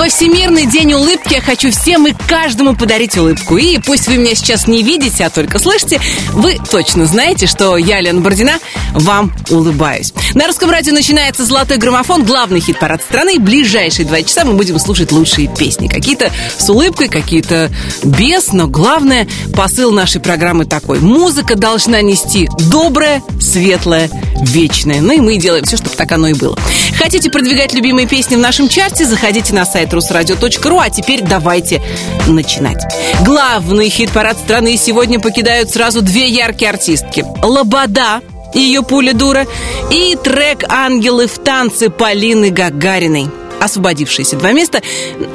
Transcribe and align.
Во 0.00 0.08
Всемирный 0.08 0.64
день 0.64 0.94
улыбки 0.94 1.34
я 1.34 1.42
хочу 1.42 1.70
всем 1.70 2.06
и 2.06 2.14
каждому 2.26 2.74
подарить 2.74 3.18
улыбку. 3.18 3.58
И 3.58 3.76
пусть 3.76 4.08
вы 4.08 4.16
меня 4.16 4.34
сейчас 4.34 4.66
не 4.66 4.82
видите, 4.82 5.26
а 5.26 5.28
только 5.28 5.58
слышите, 5.58 6.00
вы 6.32 6.56
точно 6.70 7.04
знаете, 7.04 7.46
что 7.46 7.76
я, 7.76 8.00
Лена 8.00 8.22
Бородина, 8.22 8.54
вам 8.94 9.30
улыбаюсь. 9.50 10.14
На 10.32 10.46
русском 10.46 10.70
радио 10.70 10.94
начинается 10.94 11.44
«Золотой 11.44 11.76
граммофон», 11.76 12.24
главный 12.24 12.60
хит-парад 12.60 13.02
страны. 13.02 13.38
Ближайшие 13.38 14.06
два 14.06 14.22
часа 14.22 14.46
мы 14.46 14.54
будем 14.54 14.78
слушать 14.78 15.12
лучшие 15.12 15.54
песни. 15.54 15.86
Какие-то 15.86 16.32
с 16.56 16.70
улыбкой, 16.70 17.08
какие-то 17.08 17.70
без, 18.02 18.52
но 18.52 18.68
главное, 18.68 19.28
посыл 19.54 19.92
нашей 19.92 20.22
программы 20.22 20.64
такой. 20.64 21.00
Музыка 21.00 21.56
должна 21.56 22.00
нести 22.00 22.48
доброе, 22.70 23.22
светлое, 23.38 24.08
вечное. 24.40 25.02
Ну 25.02 25.12
и 25.12 25.20
мы 25.20 25.36
делаем 25.36 25.66
все, 25.66 25.76
чтобы 25.76 25.94
так 25.94 26.10
оно 26.12 26.28
и 26.28 26.32
было. 26.32 26.58
Хотите 26.96 27.30
продвигать 27.30 27.74
любимые 27.74 28.06
песни 28.06 28.36
в 28.36 28.40
нашем 28.40 28.66
чарте? 28.66 29.04
Заходите 29.04 29.52
на 29.52 29.66
сайт 29.66 29.89
русрадио.ру. 29.92 30.78
А 30.78 30.90
теперь 30.90 31.22
давайте 31.22 31.82
начинать. 32.26 32.82
Главный 33.24 33.88
хит-парад 33.88 34.38
страны 34.38 34.76
сегодня 34.76 35.20
покидают 35.20 35.70
сразу 35.70 36.02
две 36.02 36.28
яркие 36.28 36.70
артистки. 36.70 37.24
Лобода 37.42 38.20
ее 38.54 38.82
пуля 38.82 39.12
дура 39.14 39.46
и 39.90 40.16
трек 40.22 40.64
«Ангелы 40.68 41.26
в 41.26 41.38
танце» 41.38 41.88
Полины 41.90 42.50
Гагариной. 42.50 43.28
Освободившиеся 43.60 44.36
два 44.36 44.52
места, 44.52 44.80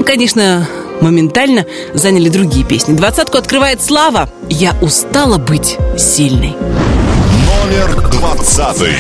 конечно, 0.06 0.68
моментально 1.02 1.66
заняли 1.94 2.30
другие 2.30 2.66
песни. 2.66 2.96
Двадцатку 2.96 3.38
открывает 3.38 3.82
Слава 3.82 4.30
«Я 4.50 4.76
устала 4.82 5.38
быть 5.38 5.78
сильной». 5.98 6.56
Номер 7.66 8.10
двадцатый. 8.12 8.96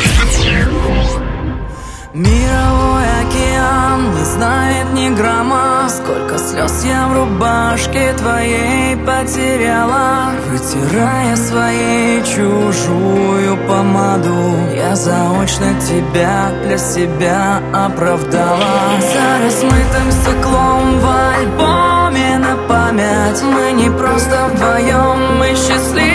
Грамма. 5.09 5.87
Сколько 5.89 6.37
слез 6.37 6.83
я 6.85 7.07
в 7.07 7.13
рубашке 7.13 8.13
твоей 8.13 8.95
потеряла. 8.97 10.31
Вытирая 10.49 11.35
своей 11.35 12.23
чужую 12.23 13.57
помаду 13.67 14.57
Я 14.75 14.95
заочно 14.95 15.67
тебя 15.81 16.51
для 16.63 16.77
себя 16.77 17.61
оправдала. 17.73 18.99
За 18.99 19.43
размытым 19.43 20.11
стеклом 20.11 20.99
в 20.99 21.05
альбоме 21.05 22.37
на 22.37 22.55
память. 22.67 23.41
Мы 23.43 23.71
не 23.73 23.89
просто 23.89 24.49
вдвоем, 24.53 25.37
мы 25.39 25.49
счастливая 25.55 26.14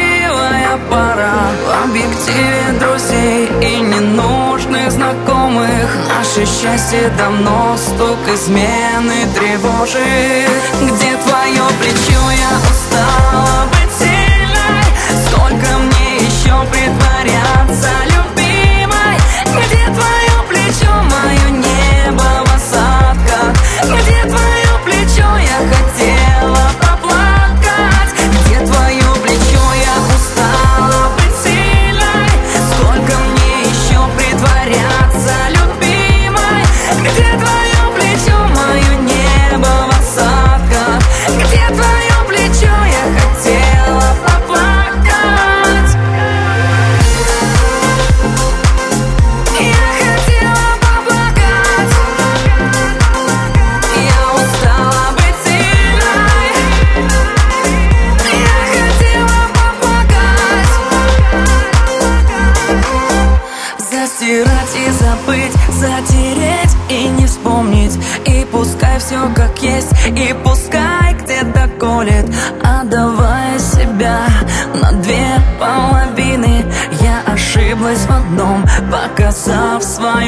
пара. 0.91 1.33
В 1.67 1.85
объективе 1.85 2.79
друзей 2.81 3.49
и 3.63 3.81
ненужных 3.81 4.91
знакомых. 4.91 5.89
Наше 6.09 6.45
счастье 6.47 7.11
давно 7.17 7.77
стук 7.77 8.19
измены 8.35 9.27
тревожит. 9.35 10.63
Где 10.83 11.17
твое 11.17 11.65
плечо, 11.81 12.21
я 12.31 12.53
устала 12.71 13.67
быть 13.71 13.80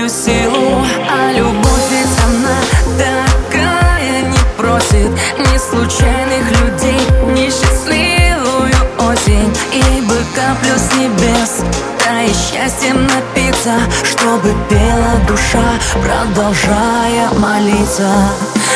свою 0.03 0.09
силу 0.09 0.85
А 1.11 1.33
любовь 1.33 1.91
ведь 1.91 2.07
она 2.25 2.59
такая 2.99 4.23
не 4.23 4.39
просит. 4.57 5.11
Ни 5.39 5.59
случайных 5.59 6.49
людей, 6.61 7.01
ни 7.35 7.51
счастливую 7.51 8.73
осень. 8.99 9.53
Ибо 9.73 10.15
каплю 10.35 10.77
с 10.77 10.97
небес 10.97 11.63
Дай 12.05 12.29
счастьем 12.29 13.07
напиться 13.07 13.75
Чтобы 14.05 14.55
пела 14.69 15.15
душа 15.27 15.79
Продолжая 16.03 17.31
молиться. 17.39 18.11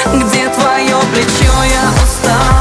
Где 0.07 0.49
твое 0.49 0.97
плечо, 1.13 1.53
я 1.65 1.91
устала 2.05 2.56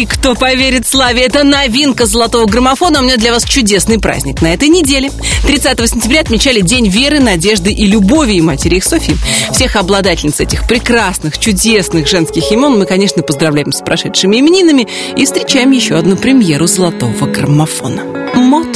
сильной. 0.00 0.06
Кто 0.06 0.34
поверит 0.34 0.86
славе? 0.86 1.22
Это 1.22 1.44
новинка 1.44 2.06
золотого 2.06 2.46
граммофона. 2.46 3.00
У 3.00 3.02
меня 3.02 3.16
для 3.16 3.32
вас 3.32 3.44
чудесный 3.44 3.98
праздник 3.98 4.42
на 4.42 4.52
этой 4.54 4.68
неделе. 4.68 5.10
30 5.46 5.88
сентября 5.88 6.20
отмечали 6.20 6.60
День 6.60 6.88
веры, 6.88 7.20
надежды 7.20 7.70
и 7.72 7.86
любови 7.86 8.34
и 8.34 8.40
матери 8.40 8.76
их 8.76 8.84
Софии. 8.84 9.16
Всех 9.52 9.76
обладательниц 9.76 10.40
этих 10.40 10.66
прекрасных, 10.66 11.38
чудесных 11.38 12.06
женских 12.06 12.50
имен 12.52 12.78
мы, 12.78 12.86
конечно, 12.86 13.22
поздравляем 13.22 13.72
с 13.72 13.80
прошедшими 13.80 14.38
именинами 14.40 14.88
и 15.16 15.24
встречаем 15.24 15.70
еще 15.70 15.96
одну 15.96 16.16
премьеру 16.16 16.66
золотого 16.66 17.26
граммофона. 17.26 18.02
Мод 18.34 18.72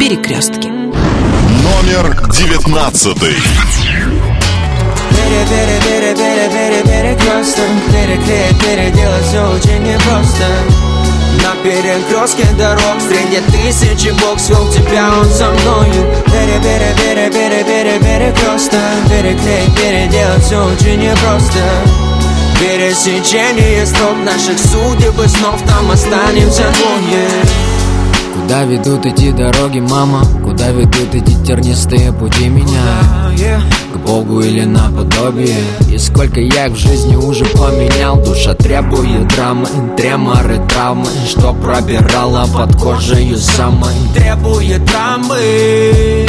«Перекрестки». 0.00 0.68
Номер 0.68 2.30
девятнадцатый. 2.30 3.34
Пере, 7.06 7.14
пере, 7.14 7.44
пере, 7.44 7.46
пере, 7.46 7.46
пере, 7.46 7.46
перекресток 7.46 7.64
Переклеить, 7.92 8.58
переделать 8.60 9.24
все 9.26 9.48
очень 9.48 9.82
непросто. 9.84 10.44
На 11.42 11.54
перекрестке 11.62 12.46
дорог 12.58 13.00
Среди 13.00 13.40
тысячи 13.52 14.08
бог 14.22 14.40
свел 14.40 14.68
тебя 14.72 15.10
он 15.20 15.26
со 15.26 15.50
мною 15.52 16.06
Пере, 16.26 16.60
пере, 16.60 16.96
пере, 16.96 17.30
пере, 17.30 17.64
пере, 17.64 17.98
перекресток 18.00 18.80
Переклеить, 19.08 19.74
переделать 19.76 20.42
все 20.42 20.64
очень 20.64 20.98
непросто. 20.98 21.60
Пересечение 22.58 23.86
строк 23.86 24.16
наших 24.24 24.58
судеб 24.58 25.20
и 25.20 25.28
снов 25.28 25.62
Там 25.62 25.90
останемся 25.90 26.64
двое 26.72 27.35
Куда 28.56 28.68
ведут 28.68 29.04
эти 29.04 29.32
дороги, 29.32 29.80
мама? 29.80 30.24
Куда 30.42 30.70
ведут 30.70 31.14
эти 31.14 31.44
тернистые 31.44 32.10
пути 32.10 32.48
меня? 32.48 33.02
К 33.92 33.98
Богу 33.98 34.40
или 34.40 34.64
наподобие? 34.64 35.58
И 35.92 35.98
сколько 35.98 36.40
я 36.40 36.68
их 36.68 36.72
в 36.72 36.76
жизни 36.78 37.16
уже 37.16 37.44
поменял? 37.44 38.16
Душа 38.24 38.54
требует 38.54 39.28
драмы, 39.28 39.68
треморы, 39.98 40.58
травмы. 40.70 41.04
Что 41.28 41.52
пробирала 41.52 42.46
под 42.46 42.74
кожей 42.80 43.36
самой? 43.36 43.92
Требует 44.14 44.82
драмы, 44.86 46.26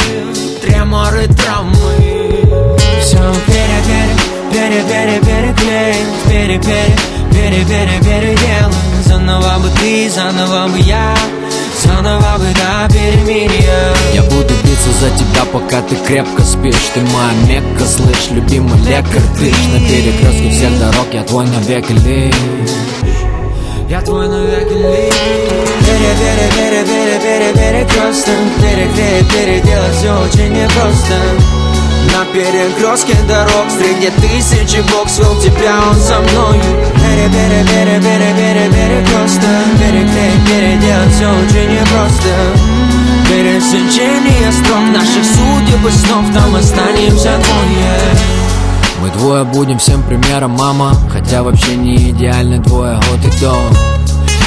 треморы, 0.62 1.28
травмы. 1.28 2.44
Все 3.00 3.16
пере, 3.46 3.80
пере, 4.52 4.82
пере, 4.82 5.20
пере, 5.22 5.54
переклеим 5.54 6.06
Пере, 6.28 6.58
пере, 6.58 6.94
пере, 7.32 7.64
пере, 7.64 7.98
переделаем 8.00 8.72
Заново 9.06 9.60
бы 9.60 9.70
ты, 9.80 10.10
заново 10.10 10.68
бы 10.68 10.78
я 10.80 11.14
Заново 11.88 12.38
бы 12.38 12.46
до 12.54 12.94
перемирия 12.94 13.94
Я 14.12 14.22
буду 14.22 14.54
биться 14.62 14.90
за 15.00 15.10
тебя, 15.16 15.44
пока 15.52 15.80
ты 15.82 15.96
крепко 15.96 16.42
спишь. 16.42 16.90
Ты 16.92 17.00
моя 17.00 17.32
мекка, 17.48 17.84
слышь, 17.86 18.30
любимый 18.30 18.78
лекарь. 18.80 19.22
Ты 19.38 19.50
ж 19.50 19.56
на 19.72 19.80
перекрестке 19.88 20.50
всех 20.50 20.78
дорог, 20.78 21.06
я 21.12 21.22
твой 21.22 21.46
навеки 21.46 21.92
лишь. 21.92 22.34
Я 23.88 24.02
твой 24.02 24.28
навеки 24.28 24.74
лишь. 24.74 25.14
Пере, 25.86 26.12
пере, 26.20 26.46
пере, 26.56 26.84
пере, 26.84 27.20
пере, 27.22 27.52
перекресток. 27.54 28.34
Переклеить, 28.60 29.32
переделать 29.32 29.96
все 29.96 30.12
очень 30.12 30.52
непросто 30.52 31.14
на 32.12 32.24
перекрестке 32.32 33.14
дорог. 33.28 33.66
Среди 33.70 34.10
тысячи 34.20 34.80
бог 34.92 35.08
свел 35.08 35.38
тебя, 35.40 35.78
он 35.90 35.96
со 35.96 36.20
мною 36.20 36.62
Пере, 36.94 37.28
пере, 37.28 37.64
пере, 37.64 38.00
пере, 38.00 38.34
пере, 38.34 38.68
перекресток 38.68 39.64
Переклеить, 39.78 40.46
переделать 40.46 41.14
все 41.14 41.28
очень 41.28 41.72
непросто. 41.72 42.34
Пересечение 43.28 44.52
стром 44.52 44.92
наших 44.92 45.24
судеб 45.24 45.86
и 45.86 45.90
снов 45.90 46.24
Там 46.34 46.54
останемся 46.54 47.38
двое. 47.38 48.38
Мы 49.00 49.10
двое 49.10 49.44
будем 49.44 49.78
всем 49.78 50.02
примером, 50.02 50.52
мама. 50.52 50.94
Хотя 51.12 51.42
вообще 51.42 51.76
не 51.76 52.10
идеальны 52.10 52.58
двое 52.58 52.94
год 52.94 53.24
и 53.24 53.40
до 53.40 53.97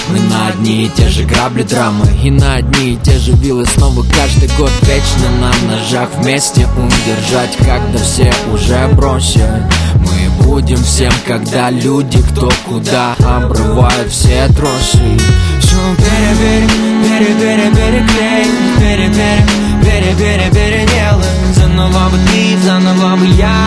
мы 0.10 0.20
на 0.20 0.48
одни 0.48 0.86
и 0.86 0.90
те 0.90 1.08
же 1.10 1.24
грабли 1.24 1.64
драмы 1.64 2.06
И 2.24 2.32
на 2.32 2.56
одни 2.56 2.94
и 2.94 2.98
те 2.98 3.18
же 3.18 3.32
вилы 3.34 3.66
снова 3.66 4.04
каждый 4.04 4.50
год 4.58 4.72
Вечно 4.82 5.30
на 5.40 5.52
ножах 5.72 6.10
вместе 6.18 6.68
удержать 6.78 7.56
Когда 7.58 8.00
все 8.00 8.32
уже 8.54 8.88
бросят 8.96 9.64
Мы 9.96 10.44
будем 10.46 10.84
всем, 10.84 11.12
когда 11.26 11.70
люди 11.70 12.22
кто 12.22 12.50
куда 12.68 13.14
Обрывают 13.20 14.12
все 14.12 14.48
тросы. 14.56 15.00
Все 15.60 15.78
пере, 15.98 16.68
пере, 17.04 17.34
пере, 17.34 17.36
пере, 17.36 17.70
переклеим 17.72 18.80
Пере, 18.80 19.08
пере, 19.10 19.46
пере, 19.84 20.16
пере, 20.16 20.50
переделаем 20.52 21.54
Заново 21.56 22.10
бы 22.10 22.18
ты, 22.28 22.58
заново 22.66 23.16
бы 23.18 23.26
я. 23.28 23.66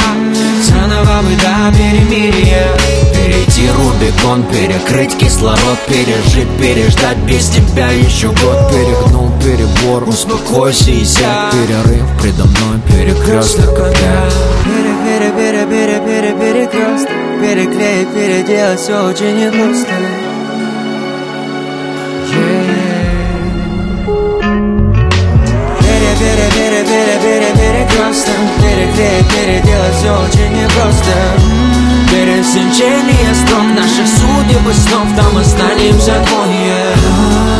Заново 0.62 1.22
бы 1.22 1.34
до 1.36 1.76
перемирия 1.76 3.03
Перейти 3.24 3.70
Рубикон, 3.70 4.42
перекрыть 4.42 5.16
кислород 5.16 5.78
Пережить, 5.88 6.48
переждать 6.58 7.16
без 7.18 7.48
тебя 7.48 7.88
еще 7.88 8.28
год. 8.28 8.70
Перегнул 8.70 9.30
перебор, 9.42 10.06
успокойся 10.06 10.90
и 10.90 11.02
сядь. 11.06 11.52
Перерыв 11.52 12.04
предо 12.20 12.44
мной, 12.44 12.80
перекресток. 12.86 13.70
Опять 13.70 13.96
Пере, 14.64 15.32
Переклеить, 17.40 18.08
переделать 18.12 18.80
все 18.80 19.08
очень 19.08 19.36
непросто. 19.38 19.94
Пере, 25.80 26.12
пере, 26.20 26.84
пере, 26.84 27.18
пере, 27.22 27.50
перекресток. 27.54 28.34
Переклеить, 28.60 29.28
переделать 29.32 29.94
все 29.94 30.12
очень 30.12 30.52
непросто 30.60 31.73
Пересечение 32.24 33.34
стром 33.34 33.74
наших 33.74 34.08
судеб 34.08 34.66
и 34.66 34.72
снов 34.72 35.14
Там 35.14 35.36
останемся 35.36 36.24
двое 36.26 37.53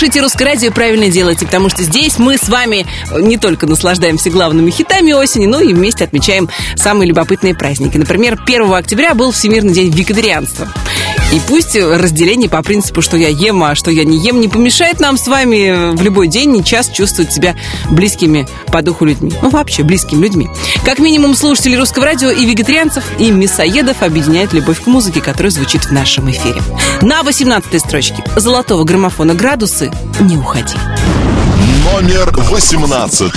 Вы 0.00 0.06
слушаете 0.06 0.22
«Русское 0.22 0.44
радио» 0.46 0.72
правильно 0.72 1.10
делаете, 1.10 1.44
потому 1.44 1.68
что 1.68 1.82
здесь 1.82 2.18
мы 2.18 2.38
с 2.38 2.48
вами 2.48 2.86
не 3.14 3.36
только 3.36 3.66
наслаждаемся 3.66 4.30
главными 4.30 4.70
хитами 4.70 5.12
осени, 5.12 5.44
но 5.44 5.60
и 5.60 5.74
вместе 5.74 6.04
отмечаем 6.04 6.48
самые 6.74 7.06
любопытные 7.06 7.54
праздники. 7.54 7.98
Например, 7.98 8.40
1 8.42 8.72
октября 8.72 9.12
был 9.12 9.30
Всемирный 9.30 9.74
день 9.74 9.90
вегетарианства. 9.90 10.72
И 11.32 11.40
пусть 11.46 11.76
разделение 11.76 12.48
по 12.48 12.62
принципу, 12.62 13.02
что 13.02 13.16
я 13.16 13.28
ем, 13.28 13.62
а 13.62 13.74
что 13.76 13.90
я 13.90 14.04
не 14.04 14.18
ем, 14.18 14.40
не 14.40 14.48
помешает 14.48 14.98
нам 14.98 15.16
с 15.16 15.28
вами 15.28 15.94
в 15.94 16.02
любой 16.02 16.26
день 16.26 16.56
и 16.56 16.64
час 16.64 16.90
чувствовать 16.90 17.32
себя 17.32 17.54
близкими 17.90 18.48
по 18.72 18.82
духу 18.82 19.04
людьми. 19.04 19.32
Ну, 19.40 19.50
вообще, 19.50 19.84
близкими 19.84 20.22
людьми. 20.22 20.50
Как 20.84 20.98
минимум, 20.98 21.36
слушателей 21.36 21.78
русского 21.78 22.06
радио 22.06 22.30
и 22.30 22.44
вегетарианцев, 22.44 23.04
и 23.18 23.30
мясоедов 23.30 24.02
объединяет 24.02 24.52
любовь 24.52 24.82
к 24.82 24.86
музыке, 24.88 25.20
которая 25.20 25.50
звучит 25.50 25.84
в 25.84 25.92
нашем 25.92 26.28
эфире. 26.30 26.60
На 27.00 27.22
18 27.22 27.80
строчке 27.80 28.24
золотого 28.36 28.82
граммофона 28.82 29.34
«Градусы» 29.34 29.92
не 30.20 30.36
уходи. 30.36 30.74
Номер 31.84 32.32
18. 32.32 33.32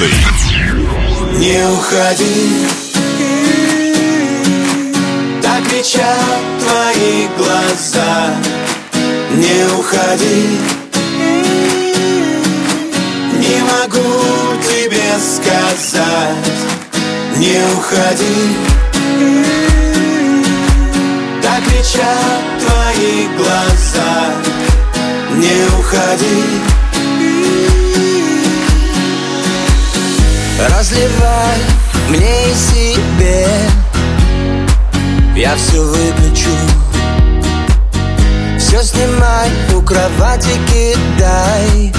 Не 1.38 1.68
уходи 1.72 2.93
кричат 5.74 6.44
твои 6.60 7.28
глаза. 7.38 8.36
Не 9.32 9.66
уходи. 9.80 10.60
Не 13.40 13.60
могу 13.72 14.12
тебе 14.70 15.10
сказать. 15.20 16.62
Не 17.38 17.58
уходи. 17.74 18.56
Так 21.42 21.64
кричат 21.64 22.44
твои 22.62 23.28
глаза. 23.38 24.14
Не 25.32 25.66
уходи. 25.80 26.44
Разливай 30.70 31.60
мне 32.10 32.52
и 32.52 32.54
себе 32.54 33.48
Я 35.44 35.58
все 35.58 35.84
выключу. 35.84 36.52
Все 38.58 38.82
снимай, 38.82 39.50
у 39.76 39.82
кровати 39.82 40.52
кидай. 40.70 41.94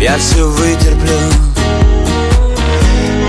Я 0.00 0.16
все 0.16 0.46
вытерплю. 0.46 1.18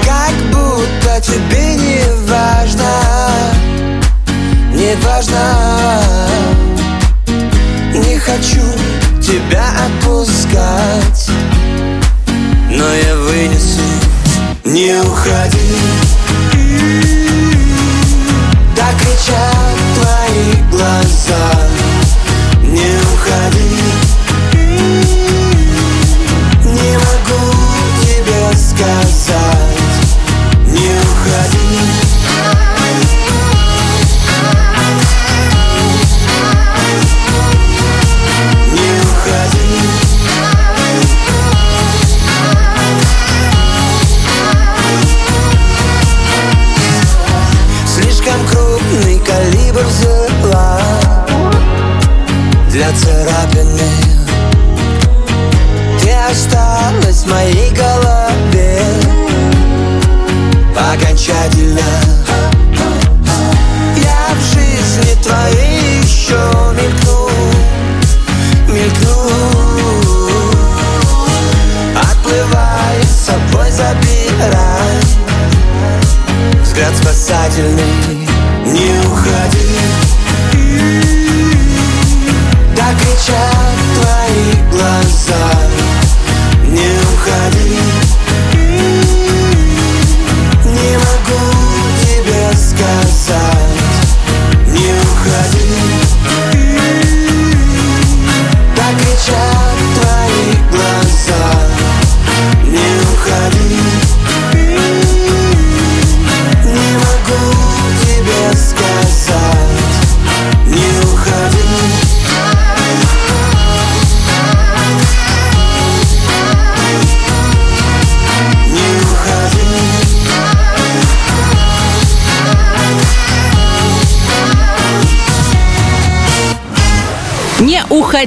Как 0.05 0.31
будто 0.51 1.19
тебе 1.21 1.73
не 1.73 2.03
важно 2.29 2.91
Не 4.73 4.95
важно. 4.97 5.41
Не 7.95 8.19
хочу 8.19 8.61
тебя 9.19 9.65
отпускать 9.87 11.31
но 12.69 12.93
я 12.93 13.15
вынесу. 13.15 13.81
Не 14.65 15.01
уходи 15.01 15.67
кричат 19.07 19.77
твои 19.95 20.61
глаза 20.71 21.86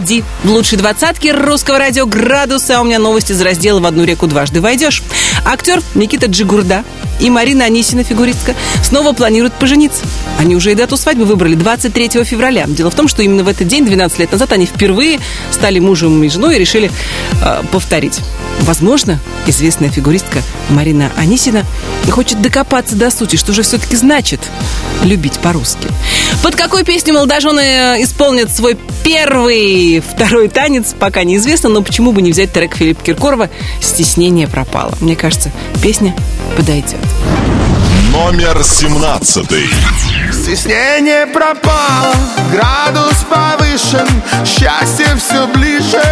Уходи. 0.00 0.25
В 0.45 0.50
лучшей 0.50 0.78
двадцатке 0.78 1.33
русского 1.33 1.78
радио 1.78 2.07
«Градуса». 2.07 2.80
У 2.80 2.85
меня 2.85 2.99
новости 2.99 3.33
из 3.33 3.42
раздела 3.42 3.80
«В 3.80 3.87
одну 3.87 4.04
реку 4.04 4.26
дважды 4.26 4.62
войдешь». 4.62 5.02
Актер 5.45 5.83
Никита 5.95 6.25
Джигурда 6.26 6.85
и 7.21 7.28
Марина 7.28 7.66
Анисина, 7.66 8.02
фигуристка, 8.02 8.54
снова 8.83 9.12
планируют 9.12 9.52
пожениться. 9.52 10.02
Они 10.38 10.57
уже 10.57 10.73
и 10.73 10.75
дату 10.75 10.97
свадьбы 10.97 11.26
выбрали 11.26 11.54
23 11.54 12.25
февраля. 12.25 12.64
Дело 12.66 12.90
в 12.90 12.95
том, 12.95 13.09
что 13.09 13.23
именно 13.23 13.45
в 13.45 13.49
этот 13.49 13.69
день, 13.69 13.85
12 13.85 14.19
лет 14.21 14.33
назад, 14.33 14.52
они 14.52 14.64
впервые 14.64 15.21
стали 15.50 15.78
мужем 15.80 16.23
и 16.25 16.30
женой 16.30 16.57
и 16.57 16.59
решили 16.59 16.90
э, 17.42 17.62
повторить. 17.71 18.21
Возможно, 18.61 19.19
известная 19.47 19.90
фигуристка 19.90 20.43
Марина 20.69 21.11
Анисина 21.17 21.64
хочет 22.11 22.40
докопаться 22.43 22.95
до 22.97 23.11
сути, 23.11 23.37
что 23.37 23.52
же 23.52 23.62
все-таки 23.62 23.97
значит 23.97 24.40
любить 25.02 25.38
по-русски. 25.38 25.88
Под 26.43 26.57
какой 26.57 26.85
песню 26.85 27.14
молодожены 27.14 28.02
исполнят 28.02 28.50
свой 28.55 28.76
первый, 29.05 30.00
второй 30.00 30.49
танец, 30.49 30.95
пока 30.99 31.25
неизвестно, 31.25 31.69
но 31.69 31.83
почему 31.83 32.12
бы 32.12 32.23
не 32.23 32.33
взять 32.33 32.52
трек 32.52 32.76
Филиппа 32.76 33.02
Киркорова 33.02 33.50
«Стеснение 33.81 34.47
пропало». 34.47 34.95
Мне 35.00 35.17
кажется, 35.17 35.50
песня 35.83 36.14
подойдет. 36.57 37.00
Номер 38.12 38.62
17. 38.62 39.47
Стеснение 40.33 41.26
пропало, 41.26 42.14
градус 42.52 43.25
повышен, 43.29 44.09
счастье 44.45 45.17
все 45.17 45.47
ближе. 45.49 46.02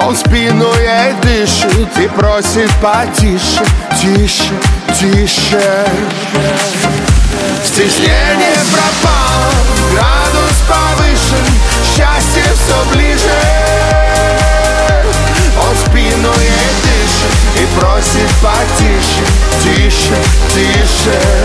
Он 0.00 0.16
спину 0.16 0.72
ей 0.78 1.12
дышит 1.22 1.98
и 1.98 2.06
просит 2.08 2.70
потише, 2.80 3.62
тише, 4.00 4.54
тише. 4.98 5.86
Стеснение 7.64 8.62
пропало, 8.72 9.52
градус 9.92 10.56
повышен, 10.68 11.46
счастье 11.84 12.44
все 12.54 12.94
ближе. 12.94 13.40
Он 15.60 15.76
спину 15.84 16.32
ей 16.38 16.70
дышит 16.84 17.36
и 17.60 17.80
просит 17.80 18.30
потише, 18.40 19.24
тише, 19.62 20.16
тише. 20.54 21.37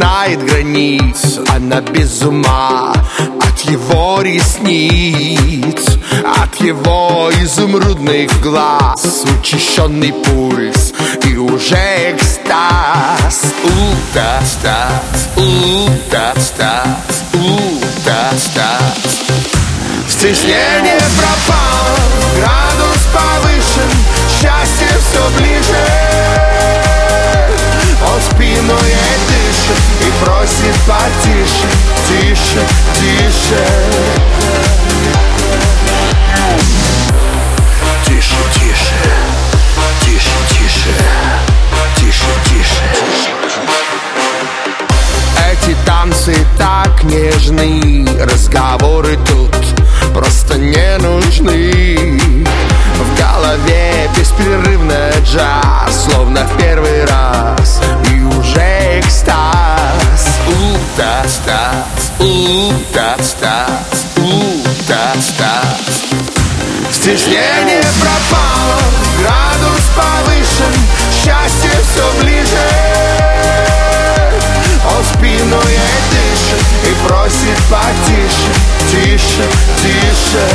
Знает 0.00 0.42
границ 0.46 1.38
Она 1.54 1.82
без 1.82 2.22
ума 2.22 2.94
от 3.18 3.60
его 3.70 4.22
ресниц 4.22 5.98
От 6.24 6.54
его 6.56 7.30
изумрудных 7.42 8.30
глаз 8.40 9.24
Учащенный 9.38 10.12
пульс 10.12 10.94
и 11.26 11.36
уже 11.36 11.76
экстаз. 12.12 13.44
У-та-стаз, 13.62 15.28
у-та-стаз, 15.36 16.86
у-та-стаз. 17.34 18.80
Стеснение 20.08 21.00
пропало, 21.18 21.98
градус 22.36 23.02
повышен 23.12 23.90
Счастье 24.40 24.88
все 24.98 25.22
ближе. 25.38 25.86
Он 28.02 28.20
спину 28.20 28.78
ей 28.84 29.39
дышит 29.70 30.00
и 30.00 30.24
просит 30.24 30.76
потише 30.86 31.68
Тише, 32.08 32.62
тише. 32.94 33.64
Тише, 38.04 38.36
тише, 38.54 39.02
тише, 40.04 40.36
тише, 40.50 40.94
тише, 41.96 42.26
тише. 42.44 42.84
Эти 45.52 45.76
танцы 45.86 46.34
так 46.58 47.04
нежны 47.04 48.06
Разговоры 48.20 49.18
тут 49.26 49.56
просто 50.12 50.58
не 50.58 50.98
нужны. 50.98 52.20
В 52.98 53.18
голове 53.18 54.10
беспрерывно 54.16 55.10
джаз 55.24 56.06
Словно 56.06 56.44
в 56.44 56.58
первый 56.58 57.04
раз 57.04 57.59
У-та-стаз, 61.00 62.12
у-та-стаз, 62.18 64.04
у-та-стаз 64.18 66.04
Стеснение 66.92 67.82
пропало, 67.98 68.78
градус 69.18 69.84
повышен 69.96 70.74
Счастье 71.10 71.70
все 71.70 72.06
ближе 72.20 72.68
он 74.84 75.02
спину 75.04 75.60
ей 75.70 76.00
дышит 76.10 76.64
и 76.84 77.08
просит 77.08 77.58
потише, 77.70 78.50
тише, 78.90 79.46
тише. 79.80 80.48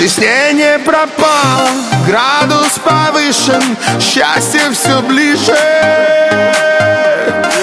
Стеснение 0.00 0.78
пропало, 0.78 1.68
градус 2.06 2.78
повышен, 2.82 3.76
счастье 4.00 4.70
все 4.72 5.02
ближе. 5.02 5.54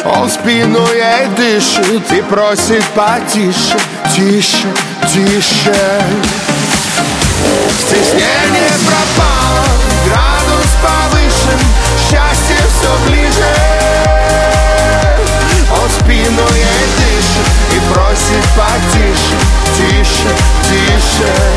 Он 0.05 0.29
спину 0.29 0.85
ей 0.93 1.29
дышит 1.35 2.11
и 2.11 2.21
просит 2.21 2.85
потише, 2.93 3.79
тише, 4.15 4.67
тише. 5.11 6.03
Стеснение 7.79 8.71
пропало, 8.85 9.65
градус 10.05 10.69
повышен, 10.83 11.59
счастье 12.03 12.61
все 12.69 13.09
ближе. 13.09 13.55
Он 15.71 15.89
спину 15.89 16.47
ей 16.53 16.85
дышит 16.99 17.49
и 17.73 17.91
просит 17.91 18.45
потише, 18.55 19.37
тише, 19.75 20.29
тише. 20.69 21.56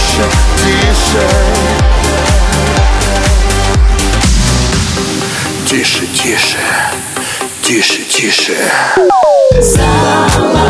тише, 0.00 0.24
тише. 0.56 1.28
Тише, 5.66 6.06
тише, 6.06 6.58
тише, 7.62 8.02
тише. 8.04 8.72
Золотой 9.60 10.60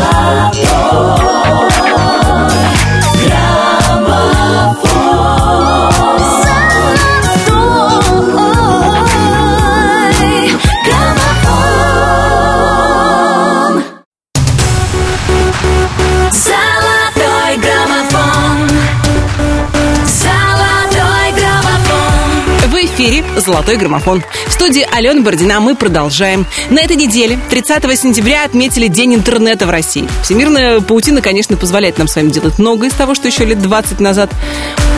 граммофон». 23.51 24.23
В 24.47 24.51
студии 24.53 24.87
Алена 24.91 25.21
Бородина 25.21 25.59
мы 25.59 25.75
продолжаем. 25.75 26.45
На 26.69 26.79
этой 26.81 26.95
неделе, 26.95 27.39
30 27.49 27.99
сентября, 27.99 28.43
отметили 28.45 28.87
День 28.87 29.15
интернета 29.15 29.65
в 29.67 29.69
России. 29.69 30.07
Всемирная 30.23 30.81
паутина, 30.81 31.21
конечно, 31.21 31.57
позволяет 31.57 31.97
нам 31.97 32.07
с 32.07 32.15
вами 32.15 32.29
делать 32.29 32.59
многое 32.59 32.89
из 32.89 32.93
того, 32.93 33.15
что 33.15 33.27
еще 33.27 33.45
лет 33.45 33.61
20 33.61 33.99
назад 33.99 34.31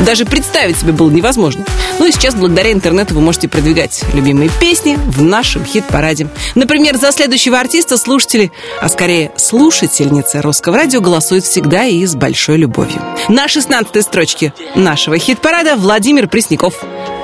даже 0.05 0.25
представить 0.25 0.77
себе 0.77 0.91
было 0.91 1.10
невозможно. 1.10 1.65
Ну 2.00 2.05
и 2.05 2.12
сейчас, 2.12 2.36
благодаря 2.36 2.72
интернету, 2.72 3.13
вы 3.13 3.22
можете 3.22 3.48
продвигать 3.48 4.03
любимые 4.13 4.50
песни 4.60 4.98
в 4.98 5.22
нашем 5.22 5.63
хит-параде. 5.65 6.27
Например, 6.55 6.98
за 6.98 7.12
следующего 7.12 7.60
артиста 7.60 7.98
слушатели, 7.98 8.51
а 8.81 8.89
скорее 8.89 9.31
слушательницы 9.38 10.41
русского 10.41 10.77
радио 10.77 11.01
голосуют 11.01 11.45
всегда 11.45 11.86
и 11.86 12.05
с 12.05 12.15
большой 12.15 12.57
любовью. 12.57 13.01
На 13.29 13.48
16 13.48 14.03
строчке 14.03 14.53
нашего 14.75 15.17
хит-парада 15.17 15.75
Владимир 15.75 16.27
Пресняков. 16.27 16.74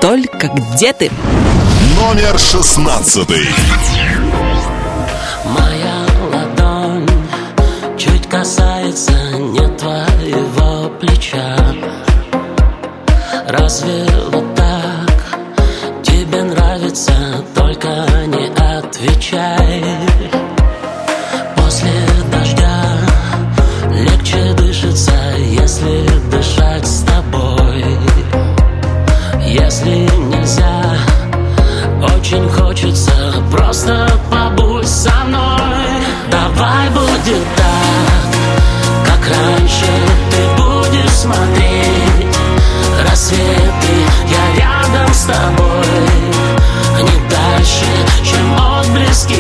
Только 0.02 0.48
где 0.48 0.94
ты? 0.94 1.12
Номер 1.98 2.40
шестнадцатый. 2.40 3.46
Моя 5.44 6.06
ладонь 6.32 7.06
чуть 7.98 8.26
касается 8.30 9.12
не 9.38 9.68
твоего 9.78 10.90
плеча 11.02 11.58
Разве 13.50 14.06
смотреть 41.30 42.38
рассветы 43.08 43.96
Я 44.28 44.64
рядом 44.64 45.14
с 45.14 45.26
тобой, 45.26 45.86
не 46.98 47.30
дальше, 47.30 47.86
чем 48.24 48.54
отблески 48.54 49.36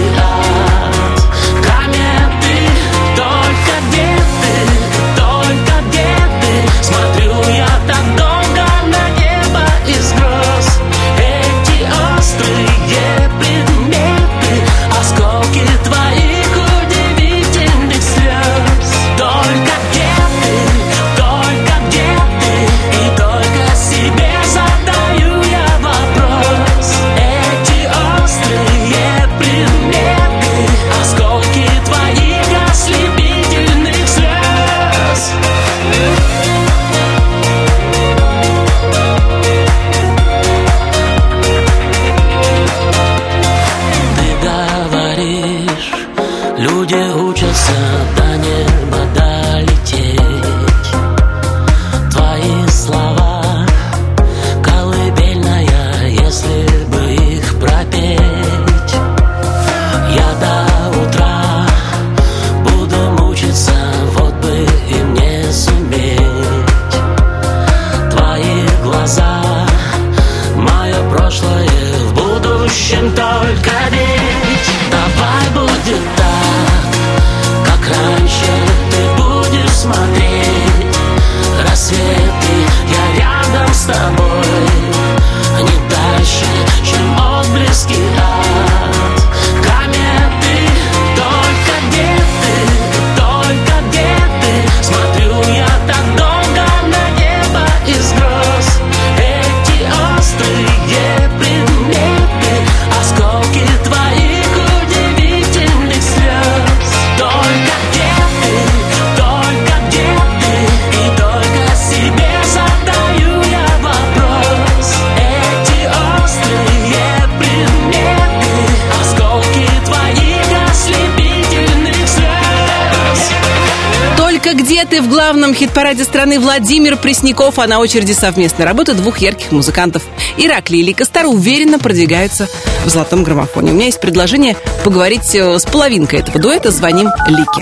хит-параде 125.60 126.06
страны 126.06 126.40
Владимир 126.40 126.96
Пресняков, 126.96 127.60
а 127.60 127.68
на 127.68 127.80
очереди 127.80 128.14
совместная 128.14 128.66
работа 128.66 128.94
двух 128.94 129.18
ярких 129.18 129.52
музыкантов. 129.52 130.04
Ираклий 130.38 130.80
и 130.80 130.84
Лика 130.84 131.04
Стар 131.04 131.26
уверенно 131.26 131.80
продвигаются 131.80 132.48
в 132.86 132.90
золотом 132.90 133.26
граммофоне. 133.26 133.72
У 133.72 133.76
меня 133.76 133.88
есть 133.88 134.00
предложение 134.00 134.56
поговорить 134.86 135.36
э, 135.36 135.60
с 135.60 135.66
половинкой 135.66 136.20
этого 136.20 136.40
дуэта. 136.40 136.72
Звоним 136.72 137.10
Лике. 137.28 137.62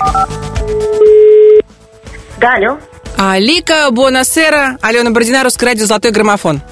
Да, 2.38 2.54
алло. 2.54 2.78
А, 3.16 3.36
Лика, 3.36 3.88
Буонасера, 3.90 4.78
Алена 4.80 5.10
Бородина, 5.10 5.42
Русское 5.42 5.66
радио, 5.66 5.84
Золотой 5.84 6.12
граммофон. 6.12 6.62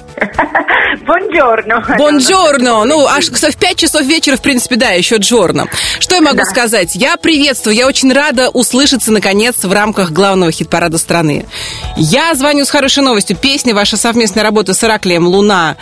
Бонджорно. 1.36 1.84
Бонжорно. 1.98 2.84
Ну, 2.84 3.06
аж 3.06 3.28
в 3.28 3.56
5 3.56 3.76
часов 3.76 4.02
вечера, 4.02 4.36
в 4.36 4.42
принципе, 4.42 4.76
да, 4.76 4.90
еще 4.90 5.16
джорно. 5.16 5.66
Что 5.98 6.16
я 6.16 6.20
могу 6.20 6.44
сказать? 6.44 6.94
Я 6.94 7.16
приветствую, 7.16 7.76
я 7.76 7.86
очень 7.86 8.12
рада 8.12 8.48
услышаться, 8.48 9.12
наконец, 9.12 9.56
в 9.62 9.72
рамках 9.72 10.12
главного 10.12 10.50
хит-парада 10.50 10.98
страны. 10.98 11.46
Я 11.96 12.34
звоню 12.34 12.64
с 12.64 12.70
хорошей 12.70 13.02
новостью. 13.02 13.36
Песня, 13.36 13.74
ваша 13.74 13.96
совместная 13.96 14.44
работа 14.44 14.72
с 14.74 14.82
Ираклием 14.82 15.26
«Луна» 15.26 15.76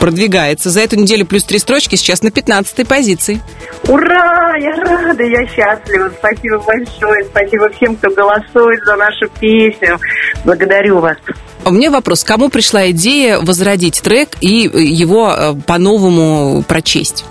продвигается. 0.00 0.70
За 0.70 0.80
эту 0.80 0.96
неделю 0.96 1.26
плюс 1.26 1.44
три 1.44 1.58
строчки, 1.58 1.96
сейчас 1.96 2.22
на 2.22 2.30
15 2.30 2.86
позиции. 2.86 3.40
Ура! 3.88 4.56
Я 4.56 4.74
рада, 4.76 5.22
я 5.22 5.46
счастлива. 5.46 6.10
Спасибо 6.18 6.58
большое. 6.58 7.24
Спасибо 7.24 7.70
всем, 7.70 7.96
кто 7.96 8.10
голосует 8.10 8.80
за 8.84 8.96
нашу 8.96 9.28
песню. 9.40 9.98
Благодарю 10.44 11.00
вас. 11.00 11.16
У 11.64 11.70
меня 11.70 11.90
вопрос. 11.90 12.24
Кому 12.24 12.48
пришла 12.48 12.90
идея 12.90 13.38
возродить 13.40 14.00
трек 14.02 14.30
и 14.40 14.70
его 14.72 15.34
э, 15.36 15.54
по-новому 15.66 16.62
прочесть? 16.66 17.24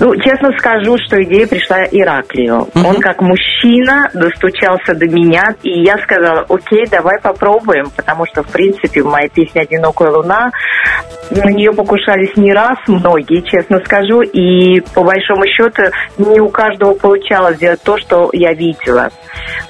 Ну, 0.00 0.14
честно 0.16 0.50
скажу, 0.58 0.96
что 1.06 1.22
идея 1.22 1.46
пришла 1.46 1.84
Ираклию. 1.90 2.68
Мгм. 2.74 2.86
Он 2.86 3.00
как 3.00 3.20
мужчина 3.20 4.10
достучался 4.14 4.94
до 4.94 5.06
меня, 5.06 5.54
и 5.62 5.82
я 5.82 5.98
сказала, 5.98 6.44
окей, 6.48 6.86
давай 6.86 7.20
попробуем, 7.20 7.90
потому 7.94 8.26
что, 8.26 8.42
в 8.42 8.48
принципе, 8.48 9.02
в 9.02 9.06
моей 9.06 9.28
песне 9.28 9.62
«Одинокая 9.62 10.10
луна» 10.10 10.50
на 11.30 11.50
нее 11.50 11.72
покушались 11.72 12.36
не 12.36 12.52
раз 12.52 12.78
многие, 12.86 13.42
честно 13.42 13.80
скажу, 13.84 14.22
и 14.22 14.80
по 14.94 15.02
большому 15.02 15.46
счету 15.46 15.82
не 16.16 16.40
у 16.40 16.48
каждого 16.48 16.94
получалось 16.94 17.56
сделать 17.56 17.82
то, 17.82 17.98
что 17.98 18.30
я 18.32 18.52
видела. 18.52 19.10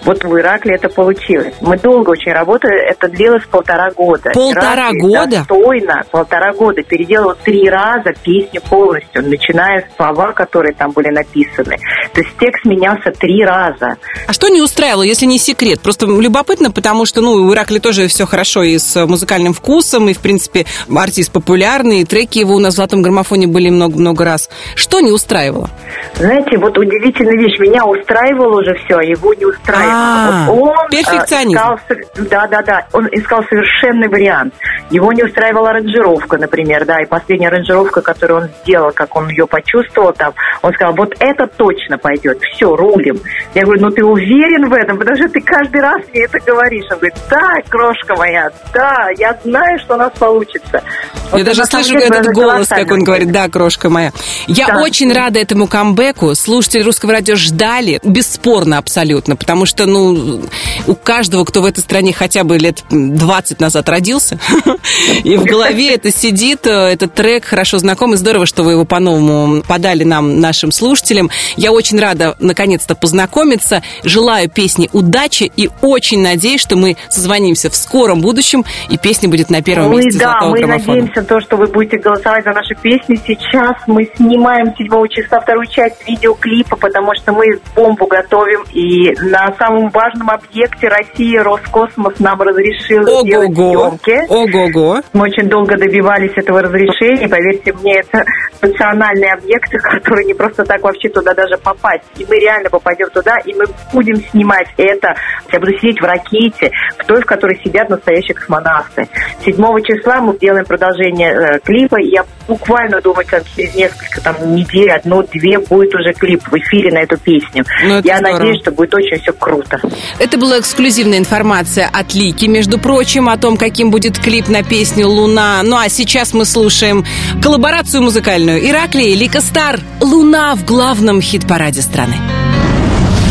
Вот 0.05 0.23
в 0.25 0.39
Иракле 0.39 0.77
это 0.77 0.89
получилось. 0.89 1.55
Мы 1.61 1.77
долго 1.79 2.11
очень 2.11 2.33
работали, 2.33 2.79
это 2.81 3.09
длилось 3.09 3.45
полтора 3.47 3.91
года. 3.91 4.31
Полтора 4.33 4.91
Ираклий 4.91 5.17
года? 5.17 5.39
Достойно, 5.39 6.03
полтора 6.11 6.53
года. 6.53 6.83
Переделал 6.83 7.35
три 7.35 7.69
раза 7.69 8.13
песню 8.23 8.61
полностью, 8.69 9.29
начиная 9.29 9.81
с 9.81 9.97
слова, 10.09 10.33
которые 10.33 10.75
там 10.75 10.91
были 10.93 11.09
написаны. 11.09 11.77
То 12.13 12.21
есть 12.21 12.37
текст 12.39 12.65
менялся 12.65 13.11
три 13.13 13.45
раза. 13.45 13.97
А 14.27 14.33
что 14.33 14.49
не 14.49 14.61
устраивало, 14.63 15.03
если 15.03 15.27
не 15.27 15.39
секрет? 15.39 15.81
Просто 15.81 16.07
любопытно, 16.07 16.71
потому 16.71 17.07
что, 17.07 17.21
ну, 17.21 17.33
у 17.33 17.53
Иракли 17.53 17.79
тоже 17.79 18.09
все 18.09 18.27
хорошо 18.27 18.63
и 18.63 18.79
с 18.79 19.07
музыкальным 19.07 19.53
вкусом, 19.53 20.09
и, 20.09 20.13
в 20.15 20.19
принципе, 20.21 20.67
артист 20.95 21.33
популярный, 21.33 22.01
и 22.01 22.05
треки 22.05 22.39
его 22.39 22.55
у 22.55 22.59
нас 22.59 22.75
в 22.75 22.77
«Золотом 22.77 23.03
граммофоне» 23.03 23.47
были 23.47 23.69
много-много 23.71 24.25
раз. 24.25 24.49
Что 24.75 25.01
не 25.01 25.11
устраивало? 25.13 25.69
Знаете, 26.15 26.57
вот 26.59 26.77
удивительная 26.79 27.37
вещь. 27.37 27.59
Меня 27.59 27.85
устраивало 27.85 28.61
уже 28.61 28.75
все, 28.85 28.97
а 28.99 29.03
его 29.03 29.35
не 29.35 29.45
устраивало. 29.45 29.93
А, 29.93 30.47
Вот 30.49 30.71
он, 30.71 30.87
э, 30.87 30.91
перфекционизм. 30.91 31.57
искал 31.59 31.79
сов- 31.89 32.29
да, 32.29 32.47
да, 32.47 32.63
да. 32.63 32.87
Он 32.93 33.09
искал 33.13 33.43
совершенный 33.49 34.09
вариант. 34.09 34.55
Его 34.91 35.13
не 35.13 35.23
устраивала 35.25 35.71
аранжировка, 35.71 36.39
например, 36.39 36.85
да, 36.85 37.01
и 37.03 37.07
последняя 37.07 37.49
аранжировка, 37.49 38.01
которую 38.01 38.43
он 38.43 38.49
сделал, 38.63 38.93
как 38.93 39.17
он 39.17 39.29
ее 39.29 39.47
почувствовал 39.47 39.88
там, 40.13 40.33
он 40.63 40.73
сказал, 40.73 40.95
вот 40.95 41.15
это 41.19 41.47
точно 41.47 41.99
пойдет, 41.99 42.39
все, 42.55 42.75
рулим. 42.75 43.21
Я 43.55 43.63
говорю, 43.65 43.83
ну 43.83 43.91
ты 43.91 44.05
уверен 44.05 44.69
в 44.69 44.73
этом? 44.73 44.99
Потому 44.99 45.17
что 45.17 45.29
ты 45.29 45.41
каждый 45.41 45.81
раз 45.81 46.01
мне 46.13 46.25
это 46.25 46.39
говоришь. 46.47 46.85
Он 46.91 46.99
говорит, 46.99 47.19
да, 47.31 47.51
крошка 47.69 48.17
моя, 48.17 48.51
да, 48.73 49.09
я 49.17 49.39
знаю, 49.45 49.79
что 49.81 49.95
у 49.95 49.99
нас 49.99 50.13
получится. 50.19 50.83
Вот 51.31 51.39
Я 51.39 51.45
даже 51.45 51.65
слышу 51.67 51.97
этот 51.97 52.21
это 52.21 52.33
голос, 52.33 52.69
как 52.69 52.91
он 52.91 53.05
говорит, 53.05 53.31
да, 53.33 53.49
крошка 53.49 53.91
моя. 53.91 54.13
Я 54.47 54.67
Да. 54.69 54.83
очень 54.83 55.13
рада 55.13 55.39
этому 55.39 55.67
камбэку. 55.67 56.35
Слушатели 56.35 56.83
русского 56.83 57.13
радио 57.13 57.37
ждали, 57.37 58.01
бесспорно 58.03 58.79
абсолютно, 58.79 59.37
потому 59.37 59.67
что, 59.67 59.87
ну, 59.87 60.43
у 60.87 60.95
каждого, 60.95 61.45
кто 61.45 61.61
в 61.63 61.67
этой 61.67 61.81
стране 61.81 62.13
хотя 62.13 62.45
бы 62.45 62.59
лет 62.59 62.83
20 62.91 63.61
назад 63.61 63.89
родился, 63.89 64.39
и 65.25 65.37
в 65.37 65.45
голове 65.45 65.95
это 65.95 66.11
сидит, 66.11 66.67
э, 66.67 66.71
этот 66.71 67.15
трек 67.15 67.45
хорошо 67.45 67.79
знаком, 67.79 68.15
и 68.15 68.17
здорово, 68.17 68.47
что 68.47 68.63
вы 68.63 68.73
его 68.73 68.85
по-новому 68.85 69.63
подали 69.79 70.03
нам, 70.03 70.41
нашим 70.41 70.73
слушателям. 70.73 71.31
Я 71.57 71.71
очень 71.71 72.01
рада, 72.01 72.35
наконец-то, 72.41 72.97
познакомиться. 72.97 73.81
Желаю 74.03 74.51
песни 74.51 74.91
удачи 74.93 75.51
и 75.57 75.71
очень 75.83 76.21
надеюсь, 76.21 76.61
что 76.61 76.77
мы 76.77 76.97
созвонимся 77.09 77.71
в 77.71 77.77
скором 77.77 78.21
будущем, 78.21 78.65
и 78.91 78.99
песня 78.99 79.29
будет 79.29 79.51
на 79.51 79.63
первом 79.63 79.91
Мы, 79.91 80.03
месте 80.03 80.19
да, 80.19 80.33
«Золотого 80.33 80.51
мы 80.51 80.59
граммофона». 80.59 80.95
надеемся 80.97 81.23
то, 81.23 81.41
что 81.41 81.57
вы 81.57 81.67
будете 81.67 81.99
голосовать 81.99 82.43
за 82.45 82.51
наши 82.51 82.75
песни. 82.75 83.21
Сейчас 83.25 83.77
мы 83.87 84.11
снимаем 84.17 84.75
7 84.77 84.89
числа 85.09 85.41
вторую 85.41 85.67
часть 85.67 86.07
видеоклипа, 86.09 86.77
потому 86.77 87.13
что 87.15 87.33
мы 87.33 87.45
бомбу 87.77 88.07
готовим. 88.07 88.65
И 88.73 89.15
на 89.31 89.55
самом 89.59 89.91
важном 89.91 90.31
объекте 90.31 90.89
России 90.89 91.37
Роскосмос 91.37 92.19
нам 92.19 92.41
разрешил 92.43 93.05
делать 93.25 93.57
Ого-го. 93.57 93.99
съемки. 94.01 94.27
Ого-го. 94.29 95.03
Мы 95.13 95.23
очень 95.23 95.49
долго 95.49 95.77
добивались 95.77 96.33
этого 96.35 96.63
разрешения. 96.63 97.29
Поверьте 97.29 97.73
мне, 97.75 98.01
это 98.01 98.25
национальный 98.61 99.31
объект, 99.31 99.68
который 99.99 100.25
не 100.25 100.35
просто 100.35 100.65
так 100.65 100.83
вообще 100.83 101.09
туда 101.09 101.35
даже 101.35 101.57
попасть. 101.59 102.05
И 102.17 102.27
мы 102.29 102.37
реально 102.39 102.71
попадем 102.71 103.09
туда, 103.11 103.37
и 103.45 103.55
мы 103.55 103.65
будем 103.93 104.17
снимать 104.31 104.69
это. 104.77 105.15
Я 105.53 105.61
буду 105.61 105.73
сидеть 105.79 106.01
в 106.01 106.05
ракете, 106.05 106.71
в 106.99 107.07
той, 107.07 107.23
в 107.23 107.27
которой 107.27 107.61
сидят 107.63 107.89
настоящие 107.89 108.35
космонавты. 108.35 109.09
7 109.45 109.55
числа 109.83 110.21
мы 110.21 110.37
делаем 110.39 110.65
продолжение 110.65 111.33
э, 111.33 111.59
клипа. 111.61 112.01
И 112.01 112.11
я 112.11 112.25
буквально 112.47 113.01
думаю, 113.01 113.27
там, 113.27 113.41
через 113.55 113.75
несколько 113.75 114.21
там, 114.21 114.55
недель, 114.55 114.91
одну-две 114.91 115.59
будет 115.59 115.95
уже 115.95 116.13
клип 116.15 116.43
в 116.49 116.55
эфире 116.57 116.93
на 116.93 116.99
эту 116.99 117.19
песню. 117.19 117.65
Ну, 117.85 118.01
я 118.03 118.19
здорово. 118.19 118.39
надеюсь, 118.39 118.61
что 118.63 118.73
будет 118.73 118.95
очень 118.95 119.21
все 119.21 119.33
круто. 119.33 119.81
Это 120.19 120.39
была 120.39 120.59
эксклюзивная 120.59 121.19
информация 121.19 121.89
от 121.93 122.15
Лики, 122.15 122.47
между 122.47 122.79
прочим, 122.79 123.29
о 123.29 123.37
том, 123.37 123.57
каким 123.57 123.91
будет 123.91 124.19
клип 124.19 124.49
на 124.49 124.63
песню 124.63 125.09
«Луна». 125.09 125.63
Ну 125.63 125.77
а 125.77 125.89
сейчас 125.89 126.33
мы 126.33 126.45
слушаем 126.45 127.05
коллаборацию 127.43 128.03
музыкальную 128.03 128.67
Ираклия 128.67 129.09
и 129.09 129.15
Лика 129.15 129.41
Стар 129.41 129.58
«Луна» 130.01 130.55
в 130.55 130.65
главном 130.65 131.21
хит-параде 131.21 131.83
страны. 131.83 132.15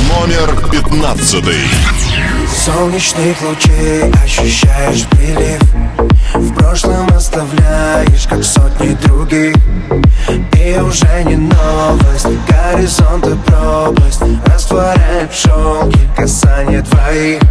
Номер 0.10 0.70
пятнадцатый. 0.70 1.62
Солнечных 2.66 3.42
лучей 3.42 4.12
ощущаешь 4.26 5.06
прилив 5.12 5.62
В 6.78 6.80
прошлом 6.80 7.08
оставляешь, 7.16 8.28
как 8.30 8.44
сотни 8.44 8.94
других. 9.08 9.56
И 10.54 10.80
уже 10.80 11.24
не 11.24 11.36
новость, 11.36 12.28
горизонт 12.48 13.26
и 13.26 13.36
пропасть. 13.48 14.22
Растворяет 14.46 15.32
в 15.32 15.36
шелке 15.36 16.00
касание 16.16 16.84
твоих. 16.84 17.42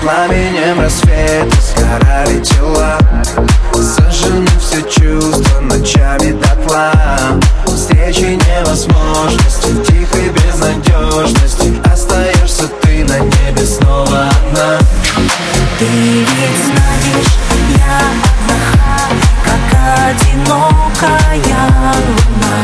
Пламенем 0.00 0.80
рассвета 0.80 1.56
сгорали 1.60 2.40
тела. 2.40 2.98
Сожжены 3.74 4.48
все 4.58 4.82
чувства 4.90 5.60
ночами 5.60 6.32
дотла. 6.32 6.92
Встречи 7.64 8.40
невозможности, 8.50 9.68
тихой 9.86 10.30
безнадежности 10.30 11.74
Остаешься 12.62 12.68
ты 12.82 13.04
на 13.04 13.18
небе 13.18 13.66
снова 13.66 14.28
одна 14.28 14.78
Ты 15.78 15.84
ведь 15.84 16.58
знаешь, 16.64 17.32
я 17.76 17.98
одна, 18.22 18.60
как 19.44 19.64
одинокая 20.10 21.40
луна. 22.06 22.54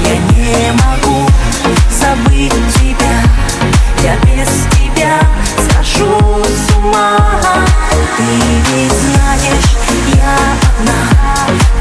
Я 0.00 0.16
не 0.16 0.72
могу 0.72 1.28
забыть 1.90 2.52
тебя, 2.74 3.16
я 4.02 4.16
без 4.26 4.50
тебя 4.76 5.20
схожу 5.58 6.44
с 6.44 6.76
ума. 6.76 7.18
Ты 8.16 8.24
ведь 8.70 8.92
знаешь, 8.92 9.70
я 10.14 10.36
одна, 10.78 11.00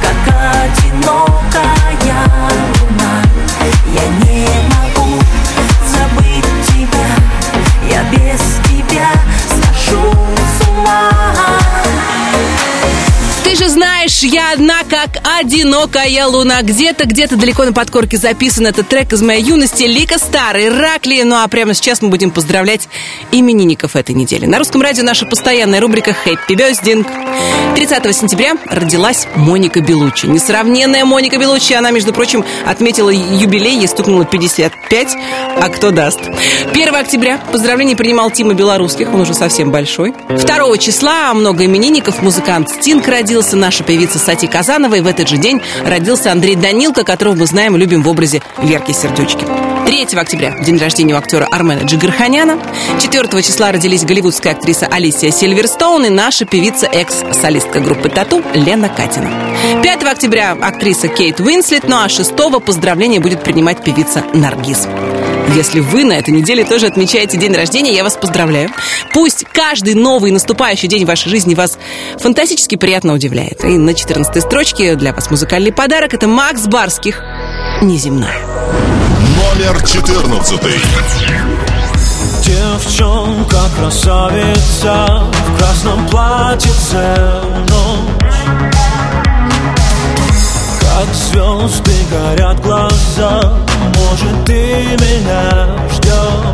как 0.02 0.36
одинокая 0.36 1.35
знаешь, 14.10 14.34
я 14.34 14.52
одна, 14.52 14.84
как 14.88 15.10
одинокая 15.40 16.28
луна. 16.28 16.62
Где-то, 16.62 17.08
где-то 17.08 17.38
далеко 17.38 17.64
на 17.64 17.74
подкорке 17.74 18.18
записан 18.18 18.68
этот 18.68 18.88
трек 18.88 19.14
из 19.14 19.22
моей 19.22 19.44
юности. 19.44 19.84
Лика 19.84 20.20
Стар, 20.20 20.58
Иракли. 20.58 21.24
Ну 21.24 21.36
а 21.36 21.48
прямо 21.48 21.74
сейчас 21.74 22.02
мы 22.02 22.10
будем 22.10 22.30
поздравлять 22.30 22.88
именинников 23.32 23.96
этой 23.96 24.14
недели. 24.14 24.46
На 24.46 24.60
русском 24.60 24.82
радио 24.82 25.04
наша 25.04 25.26
постоянная 25.26 25.80
рубрика 25.82 26.14
«Хэппи 26.14 26.54
Бёздинг». 26.54 27.08
30 27.76 28.16
сентября 28.16 28.54
родилась 28.68 29.28
Моника 29.36 29.82
Белучи. 29.82 30.28
Несравненная 30.28 31.04
Моника 31.04 31.38
Белучи. 31.38 31.74
Она, 31.74 31.92
между 31.92 32.14
прочим, 32.14 32.46
отметила 32.66 33.10
юбилей, 33.10 33.78
ей 33.78 33.88
стукнуло 33.88 34.26
55. 34.26 35.16
А 35.62 35.70
кто 35.70 35.92
даст? 35.92 36.20
1 36.72 36.96
октября 36.96 37.40
поздравления 37.52 37.96
принимал 37.96 38.30
Тима 38.30 38.54
Белорусских, 38.54 39.14
он 39.14 39.22
уже 39.22 39.34
совсем 39.34 39.72
большой. 39.72 40.14
2 40.30 40.78
числа 40.78 41.34
много 41.34 41.66
именинников. 41.66 42.22
Музыкант 42.22 42.70
Стинг 42.70 43.08
родился, 43.08 43.56
наша 43.56 43.84
Сати 44.20 44.48
Казанова. 44.48 44.96
И 44.96 45.02
в 45.02 45.08
этот 45.08 45.28
же 45.28 45.38
день 45.38 45.62
родился 45.86 46.32
Андрей 46.32 46.56
Данилко, 46.56 47.04
которого 47.04 47.36
мы 47.36 47.46
знаем 47.46 47.76
и 47.76 47.80
любим 47.80 48.04
в 48.04 48.10
образе 48.10 48.42
Верки 48.62 48.92
Сердючки. 48.92 49.46
3 49.86 50.08
октября 50.20 50.56
день 50.62 50.78
рождения 50.78 51.14
у 51.14 51.18
актера 51.18 51.48
Армена 51.52 51.86
Джигарханяна. 51.86 52.58
4 53.02 53.42
числа 53.44 53.72
родились 53.72 54.04
голливудская 54.04 54.54
актриса 54.54 54.88
Алисия 54.88 55.32
Сильверстоун 55.32 56.06
и 56.06 56.10
наша 56.10 56.46
певица 56.46 56.88
экс-солистка 56.88 57.80
группы 57.80 58.10
Тату 58.10 58.44
Лена 58.54 58.90
Катина. 58.90 59.30
5 59.84 60.04
октября 60.04 60.58
актриса 60.60 61.08
Кейт 61.08 61.40
Уинслет, 61.40 61.88
ну 61.88 61.98
а 61.98 62.10
6 62.10 62.34
поздравления 62.66 63.20
будет 63.20 63.44
принимать 63.44 63.84
певица 63.84 64.24
Наргиз. 64.34 64.88
Если 65.54 65.80
вы 65.80 66.04
на 66.04 66.14
этой 66.14 66.32
неделе 66.32 66.66
тоже 66.66 66.88
отмечаете 66.88 67.38
день 67.38 67.54
рождения, 67.54 67.94
я 67.94 68.04
вас 68.04 68.16
поздравляю. 68.16 68.70
Пусть 69.14 69.46
каждый 69.54 69.94
новый 69.94 70.32
наступающий 70.32 70.88
день 70.88 71.06
в 71.06 71.08
вашей 71.08 71.30
жизни 71.30 71.56
вас 71.56 71.78
фантастически 72.20 72.76
приятно 72.76 73.14
удивляет. 73.14 73.64
И 73.64 73.78
на 73.78 73.94
14 73.94 74.42
строчке 74.42 74.96
для 74.96 75.14
вас 75.14 75.30
музыкальный 75.30 75.72
подарок. 75.72 76.14
Это 76.14 76.28
Макс 76.28 76.68
Барских 76.68 77.22
«Неземная». 77.82 78.36
Номер 79.56 79.82
четырнадцатый. 79.86 80.74
Девчонка 82.46 83.58
красавица 83.78 85.24
в 85.32 85.58
красном 85.58 86.08
платьице 86.10 87.18
ночь 87.70 88.36
Как 90.80 91.14
звезды 91.14 91.92
горят 92.12 92.62
глаза, 92.62 93.58
может 94.16 94.46
ты 94.46 94.54
меня 94.54 95.68
ждешь 95.92 96.54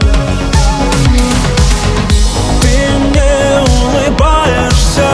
Ты 2.61 2.75
мне 2.99 3.61
улыбаешься, 3.61 5.09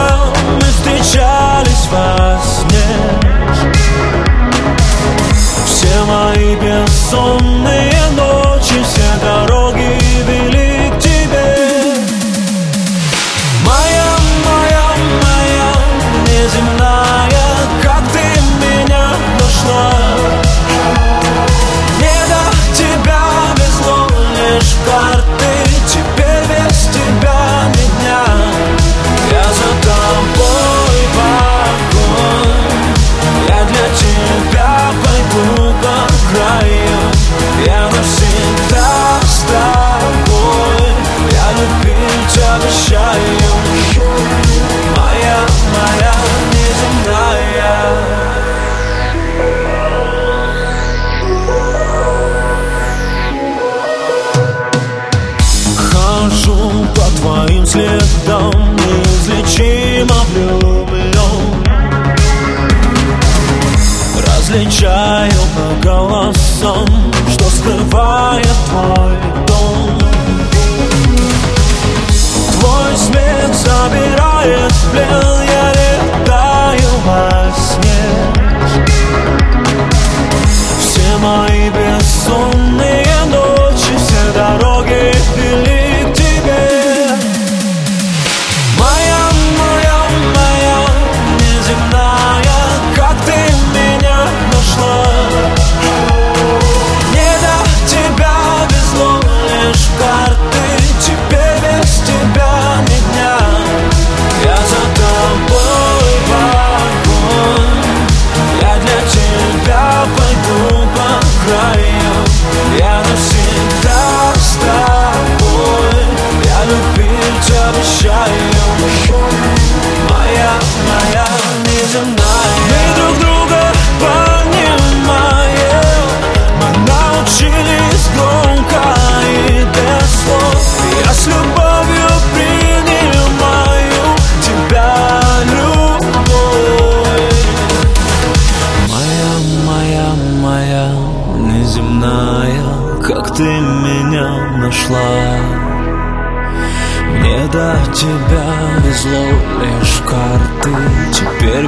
мы 0.56 0.62
встречались 0.62 1.88
во 1.92 2.40
сне. 2.44 2.90
Все 5.66 6.06
мои 6.06 6.56
бессонные 6.56 7.87
a 64.58 64.66
child 64.72 65.56
will 65.56 65.82
go 65.84 65.98
on 66.08 66.37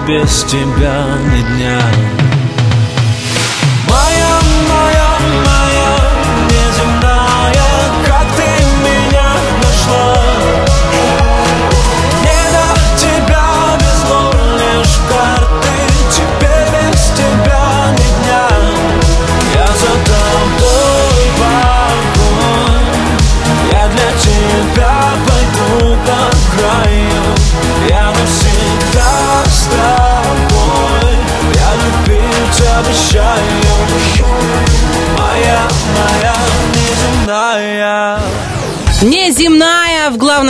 без 0.10 0.44
тебя 0.46 1.06
ни 1.32 1.42
дня 1.56 1.99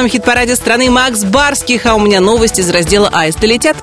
хит-параде 0.10 0.56
страны 0.56 0.90
Макс 0.90 1.24
Барских, 1.24 1.86
а 1.86 1.96
у 1.96 2.00
меня 2.00 2.20
новости 2.20 2.62
из 2.62 2.70
раздела 2.70 3.10
«Аисты 3.14 3.48
летят». 3.48 3.78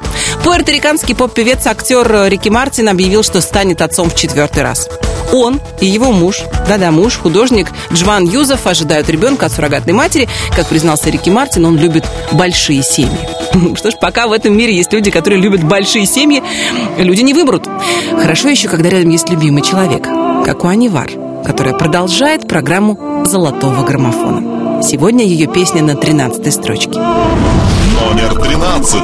Пуэрториканский 0.44 1.14
поп-певец, 1.14 1.66
актер 1.66 2.28
Рики 2.28 2.48
Мартин 2.48 2.88
объявил, 2.88 3.22
что 3.22 3.40
станет 3.40 3.80
отцом 3.80 4.10
в 4.10 4.14
четвертый 4.14 4.62
раз. 4.62 4.88
Он 5.32 5.60
и 5.80 5.86
его 5.86 6.12
муж, 6.12 6.42
да-да, 6.68 6.90
муж, 6.90 7.16
художник 7.16 7.68
Джван 7.92 8.24
Юзеф 8.24 8.66
ожидают 8.66 9.08
ребенка 9.08 9.46
от 9.46 9.52
суррогатной 9.52 9.92
матери. 9.92 10.28
Как 10.54 10.66
признался 10.66 11.10
Рики 11.10 11.30
Мартин, 11.30 11.64
он 11.64 11.76
любит 11.76 12.04
большие 12.32 12.82
семьи. 12.82 13.18
Что 13.76 13.90
ж, 13.90 13.94
пока 14.00 14.26
в 14.26 14.32
этом 14.32 14.56
мире 14.56 14.74
есть 14.74 14.92
люди, 14.92 15.10
которые 15.10 15.40
любят 15.40 15.64
большие 15.64 16.06
семьи, 16.06 16.42
люди 16.98 17.22
не 17.22 17.34
выберут. 17.34 17.68
Хорошо 18.20 18.48
еще, 18.48 18.68
когда 18.68 18.88
рядом 18.88 19.10
есть 19.10 19.28
любимый 19.28 19.62
человек, 19.62 20.04
как 20.44 20.64
у 20.64 20.68
Анивар, 20.68 21.10
которая 21.44 21.74
продолжает 21.74 22.46
программу 22.46 23.24
«Золотого 23.26 23.84
граммофона». 23.84 24.65
Сегодня 24.82 25.24
ее 25.24 25.46
песня 25.46 25.82
на 25.82 25.96
13 25.96 26.52
строчке. 26.52 26.98
Номер 26.98 28.34
13. 28.40 29.02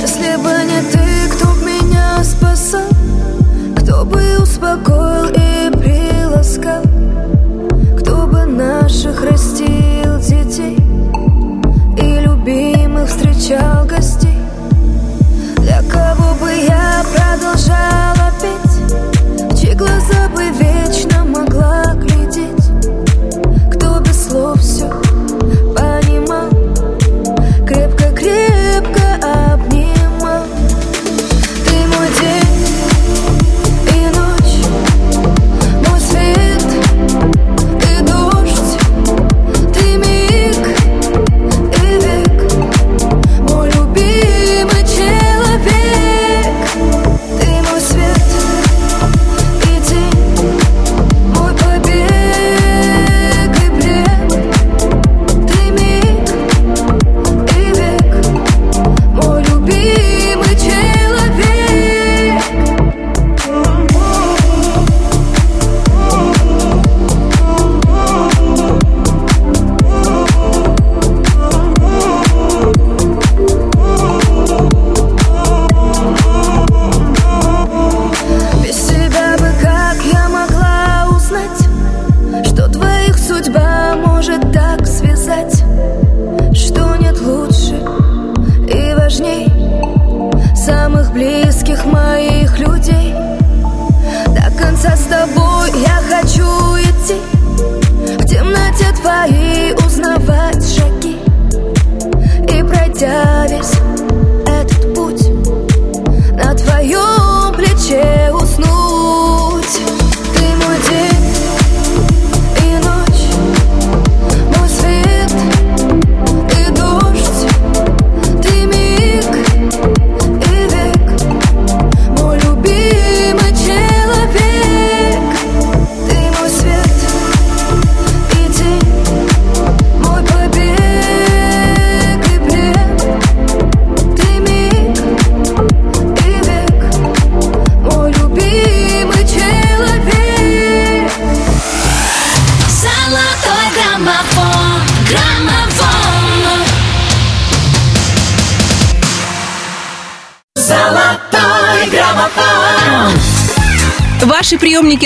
Если 0.00 0.36
бы 0.36 0.50
не 0.64 0.80
ты, 0.90 1.34
кто 1.34 1.46
б 1.46 1.66
меня 1.66 2.24
спасал 2.24 2.88
Кто 3.76 4.04
бы 4.04 4.38
успокоил 4.40 5.28
и 5.28 5.70
приласкал 5.76 6.82
Кто 7.98 8.26
бы 8.26 8.44
наших 8.46 9.22
растил 9.24 10.18
детей 10.20 10.78
И 11.98 12.20
любимых 12.20 13.08
встречал 13.08 13.84
гостей 13.84 14.38
Для 15.58 15.82
кого 15.82 16.34
бы 16.40 16.50
я 16.50 17.04
продолжала 17.14 17.99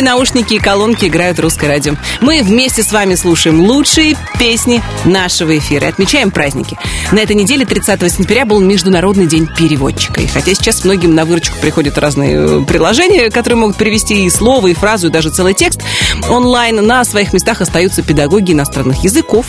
наушники 0.05 0.55
и 0.55 0.59
колонки 0.59 1.07
играют 1.07 1.41
русское 1.41 1.67
радио. 1.67 1.95
Мы 2.21 2.43
вместе 2.43 2.83
с 2.83 2.93
вами 2.93 3.15
слушаем 3.15 3.61
лучшие 3.61 4.17
песни 4.39 4.83
нашего 5.05 5.57
эфира 5.59 5.87
и 5.87 5.89
отмечаем 5.89 6.31
праздники. 6.31 6.79
На 7.11 7.21
этой 7.21 7.35
неделе, 7.35 7.65
30 7.65 8.13
сентября, 8.13 8.45
был 8.45 8.61
Международный 8.61 9.27
день 9.27 9.49
переводчика. 9.49 10.21
И 10.21 10.27
хотя 10.27 10.55
сейчас 10.55 10.85
многим 10.85 11.15
на 11.15 11.25
выручку 11.25 11.59
приходят 11.61 11.99
разные 11.99 12.37
э, 12.37 12.65
приложения, 12.67 13.31
которые 13.31 13.59
могут 13.59 13.77
перевести 13.77 14.27
и 14.27 14.31
слово, 14.31 14.69
и 14.69 14.75
фразу, 14.75 15.09
и 15.09 15.11
даже 15.11 15.31
целый 15.31 15.55
текст, 15.55 15.81
онлайн 16.29 16.87
на 16.87 17.05
своих 17.05 17.33
местах 17.33 17.61
остаются 17.61 18.03
педагоги 18.03 18.53
иностранных 18.53 19.03
языков, 19.03 19.47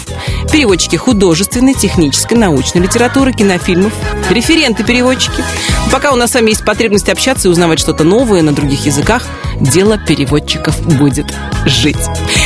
переводчики 0.52 0.96
художественной, 0.96 1.74
технической, 1.74 2.38
научной 2.38 2.82
литературы, 2.82 3.34
кинофильмов, 3.34 3.94
референты-переводчики. 4.30 5.44
Пока 5.92 6.12
у 6.12 6.16
нас 6.16 6.32
с 6.32 6.34
вами 6.36 6.50
есть 6.50 6.66
потребность 6.66 7.10
общаться 7.10 7.48
и 7.48 7.52
узнавать 7.52 7.80
что-то 7.80 8.04
новое 8.04 8.42
на 8.42 8.54
других 8.54 8.86
языках, 8.86 9.24
дело 9.60 9.98
переводчиков 9.98 10.82
будет 10.82 11.34
жить. 11.66 11.98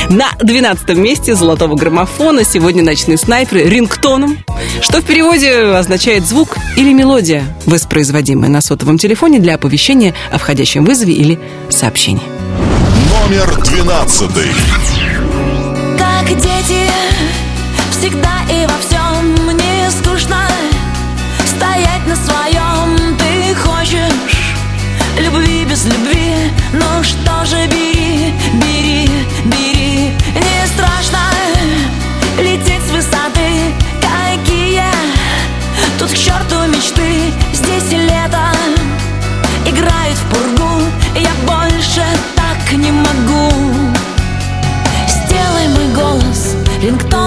На 0.10 0.32
12 0.40 0.90
месте 0.98 1.36
золотого 1.36 1.76
граммофона 1.76 2.44
сегодня 2.44 2.84
ночные 2.84 3.18
снайперы 3.18 3.64
рингтоном, 3.64 4.38
что 4.82 5.02
в 5.02 5.06
переводе 5.06 5.54
означает 5.76 6.26
звук 6.26 6.58
или 6.76 6.94
мелодия, 6.94 7.44
воспроизводимая 7.66 8.50
на 8.50 8.62
сотовом 8.62 8.98
телефоне 8.98 9.40
для 9.40 9.56
оповещения 9.56 10.14
о 10.32 10.38
входящем 10.38 10.86
вызове 10.86 11.14
или 11.14 11.40
сообщении. 11.70 12.24
Номер 13.30 13.64
двенадцатый. 13.64 14.48
Как 15.98 16.28
дети, 16.28 16.79
всегда 18.00 18.40
и 18.50 18.66
во 18.66 18.78
всем. 18.80 19.46
Мне 19.46 19.92
скучно 19.92 20.48
Стоять 21.46 22.08
на 22.08 22.16
своем. 22.16 23.18
Ты 23.18 23.56
хочешь 23.56 24.56
Любви 25.18 25.66
без 25.66 25.86
любви, 25.86 26.34
ну 26.72 27.04
что 27.04 27.46
же 27.46 27.68
бери, 27.68 27.89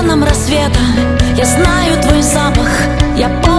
рингтоном 0.02 0.24
рассвета. 0.24 0.80
Я 1.36 1.44
знаю 1.44 2.02
твой 2.02 2.22
запах, 2.22 2.68
я 3.16 3.28
помню, 3.28 3.51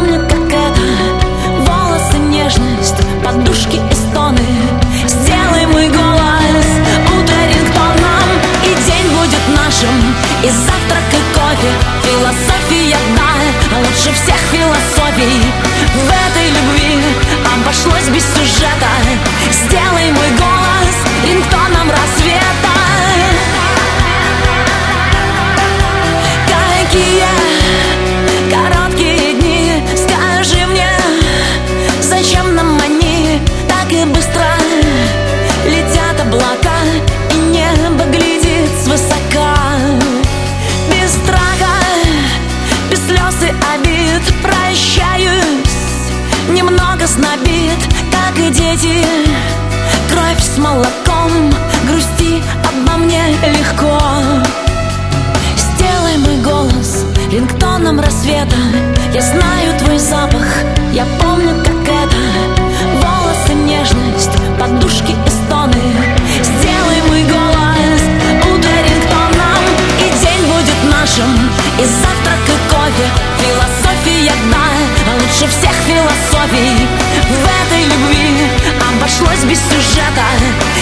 обошлось 79.13 79.43
без 79.43 79.59
сюжета. 79.59 80.25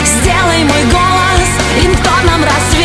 Сделай 0.05 0.63
мой 0.63 0.83
голос 0.85 1.49
рингтоном 1.75 2.43
рассвета 2.43 2.80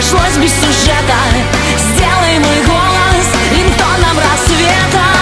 обошлось 0.00 0.36
без 0.42 0.50
сюжета 0.52 1.18
Сделай 1.92 2.38
мой 2.38 2.64
голос 2.64 3.28
рингтоном 3.52 4.16
рассвета 4.16 5.20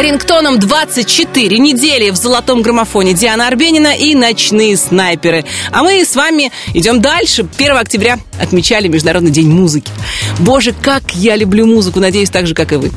Рингтоном 0.00 0.58
24 0.58 1.58
недели 1.58 2.10
в 2.10 2.16
золотом 2.16 2.62
граммофоне 2.62 3.14
Диана 3.14 3.46
Арбенина 3.46 3.94
и 3.96 4.16
ночные 4.16 4.76
снайперы. 4.76 5.44
А 5.70 5.84
мы 5.84 6.04
с 6.04 6.16
вами 6.16 6.50
идем 6.74 7.00
дальше. 7.00 7.46
1 7.56 7.76
октября 7.76 8.18
отмечали 8.40 8.88
Международный 8.88 9.30
день 9.30 9.48
музыки. 9.48 9.92
Боже, 10.40 10.74
как 10.82 11.14
я 11.14 11.36
люблю 11.36 11.66
музыку, 11.66 12.00
надеюсь, 12.00 12.30
так 12.30 12.48
же, 12.48 12.54
как 12.54 12.72
и 12.72 12.76
вы. 12.76 12.90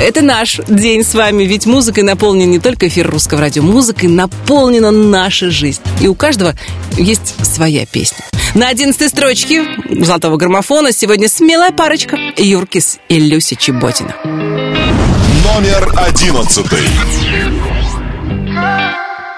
Это 0.00 0.22
наш 0.22 0.60
день 0.68 1.02
с 1.02 1.12
вами, 1.12 1.42
ведь 1.42 1.66
музыкой 1.66 2.04
наполнен 2.04 2.48
не 2.48 2.60
только 2.60 2.86
эфир 2.86 3.10
русского 3.10 3.40
радио, 3.40 3.64
музыкой 3.64 4.08
наполнена 4.08 4.92
наша 4.92 5.50
жизнь. 5.50 5.82
И 6.00 6.06
у 6.06 6.14
каждого 6.14 6.54
есть 6.96 7.34
своя 7.44 7.84
песня. 7.84 8.18
На 8.54 8.68
11 8.68 9.10
строчке 9.10 9.64
золотого 9.90 10.36
граммофона 10.36 10.92
сегодня 10.92 11.28
смелая 11.28 11.72
парочка 11.72 12.16
Юркис 12.36 13.00
и 13.08 13.18
Люся 13.18 13.56
Чеботина. 13.56 14.14
Номер 14.24 15.92
одиннадцатый. 15.96 16.78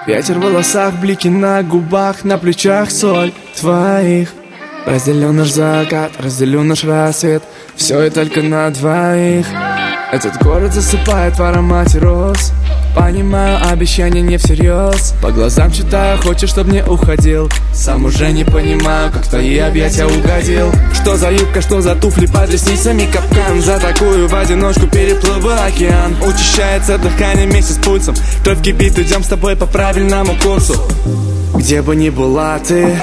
Ветер 0.05 0.37
в 0.37 0.43
волосах, 0.43 0.93
блики 0.99 1.27
на 1.27 1.63
губах, 1.63 2.23
на 2.23 2.37
плечах 2.37 2.91
соль 2.91 3.33
твоих 3.59 4.29
Разделю 4.85 5.31
наш 5.31 5.49
закат, 5.49 6.11
разделю 6.17 6.63
наш 6.63 6.83
рассвет 6.83 7.43
Все 7.75 8.03
и 8.03 8.09
только 8.09 8.41
на 8.41 8.69
двоих 8.71 9.45
Этот 10.11 10.43
город 10.43 10.73
засыпает 10.73 11.39
в 11.39 11.41
аромате 11.41 11.99
роз. 11.99 12.51
Понимаю, 12.93 13.57
обещания 13.71 14.19
не 14.19 14.37
всерьез. 14.37 15.13
По 15.21 15.31
глазам 15.31 15.71
читаю, 15.71 16.21
хочешь, 16.21 16.49
чтоб 16.49 16.67
не 16.67 16.83
уходил. 16.83 17.49
Сам 17.73 18.03
уже 18.03 18.29
не 18.33 18.43
понимаю, 18.43 19.09
как 19.09 19.23
в 19.23 19.29
твои 19.29 19.57
объятия 19.59 20.05
угодил. 20.05 20.69
Что 20.93 21.15
за 21.15 21.31
юбка, 21.31 21.61
что 21.61 21.79
за 21.79 21.95
туфли 21.95 22.25
под 22.25 22.51
ресницами 22.51 23.05
капкан. 23.05 23.61
За 23.61 23.79
такую 23.79 24.27
в 24.27 24.35
одиночку 24.35 24.85
переплыл 24.87 25.39
бы 25.39 25.53
океан. 25.53 26.17
Учащается 26.21 26.97
дыхание 26.97 27.47
вместе 27.47 27.71
с 27.71 27.77
пульсом. 27.77 28.15
Кровь 28.43 28.61
кипит, 28.61 28.99
идем 28.99 29.23
с 29.23 29.27
тобой 29.27 29.55
по 29.55 29.65
правильному 29.65 30.35
курсу. 30.43 30.75
Где 31.55 31.81
бы 31.81 31.95
ни 31.95 32.09
была 32.09 32.59
ты 32.59 33.01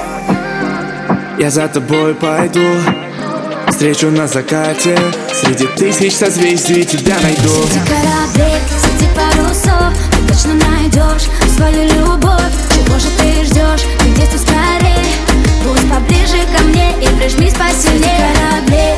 Я 1.39 1.51
за 1.51 1.69
тобой 1.69 2.15
пойду 2.15 2.61
Встречу 3.79 4.11
на 4.11 4.27
закате. 4.27 4.99
Среди 5.33 5.69
тысяч 5.77 6.13
созвездий 6.13 6.83
тебя 6.83 7.15
найду. 7.23 7.49
Среди 7.49 7.87
кораблей, 7.87 8.59
среди 8.83 9.09
парусов 9.15 9.95
Ты 10.11 10.35
точно 10.35 10.55
найдешь 10.55 11.29
свою 11.55 11.85
любовь. 11.85 12.43
Чего 12.75 12.99
же 12.99 13.07
ты 13.17 13.45
ждешь? 13.45 13.87
Ты 14.01 14.11
детство 14.17 14.39
скорее. 14.39 15.05
Будь 15.63 15.89
поближе 15.89 16.45
ко 16.57 16.65
мне 16.65 16.91
и 17.01 17.07
прижмись 17.21 17.55
посильнее. 17.55 18.01
Среди 18.01 18.09
кораблей, 18.35 18.95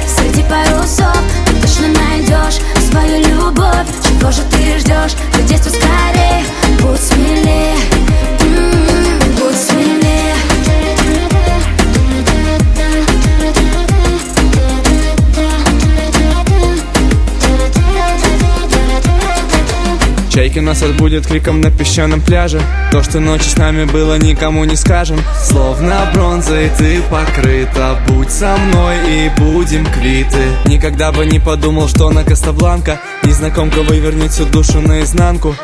Чайки 20.50 20.64
нас 20.64 20.82
отбудет 20.82 21.28
криком 21.28 21.60
на 21.60 21.70
песчаном 21.70 22.20
пляже. 22.20 22.60
То, 22.90 23.04
что 23.04 23.20
ночью 23.20 23.48
с 23.50 23.56
нами 23.56 23.84
было, 23.84 24.18
никому 24.18 24.64
не 24.64 24.74
скажем. 24.74 25.20
Словно 25.44 26.10
бронзой 26.12 26.72
ты 26.76 27.00
покрыта. 27.02 27.96
Будь 28.08 28.32
со 28.32 28.56
мной 28.56 28.96
и 29.08 29.30
будем 29.38 29.86
квиты. 29.86 30.42
Никогда 30.66 31.12
бы 31.12 31.24
не 31.24 31.38
подумал, 31.38 31.86
что 31.86 32.10
на 32.10 32.24
Кастабланка 32.24 32.98
Незнакомка 33.22 33.82
вывернет 33.82 34.32
всю 34.32 34.44
душу 34.44 34.80
наизнанку. 34.80 35.54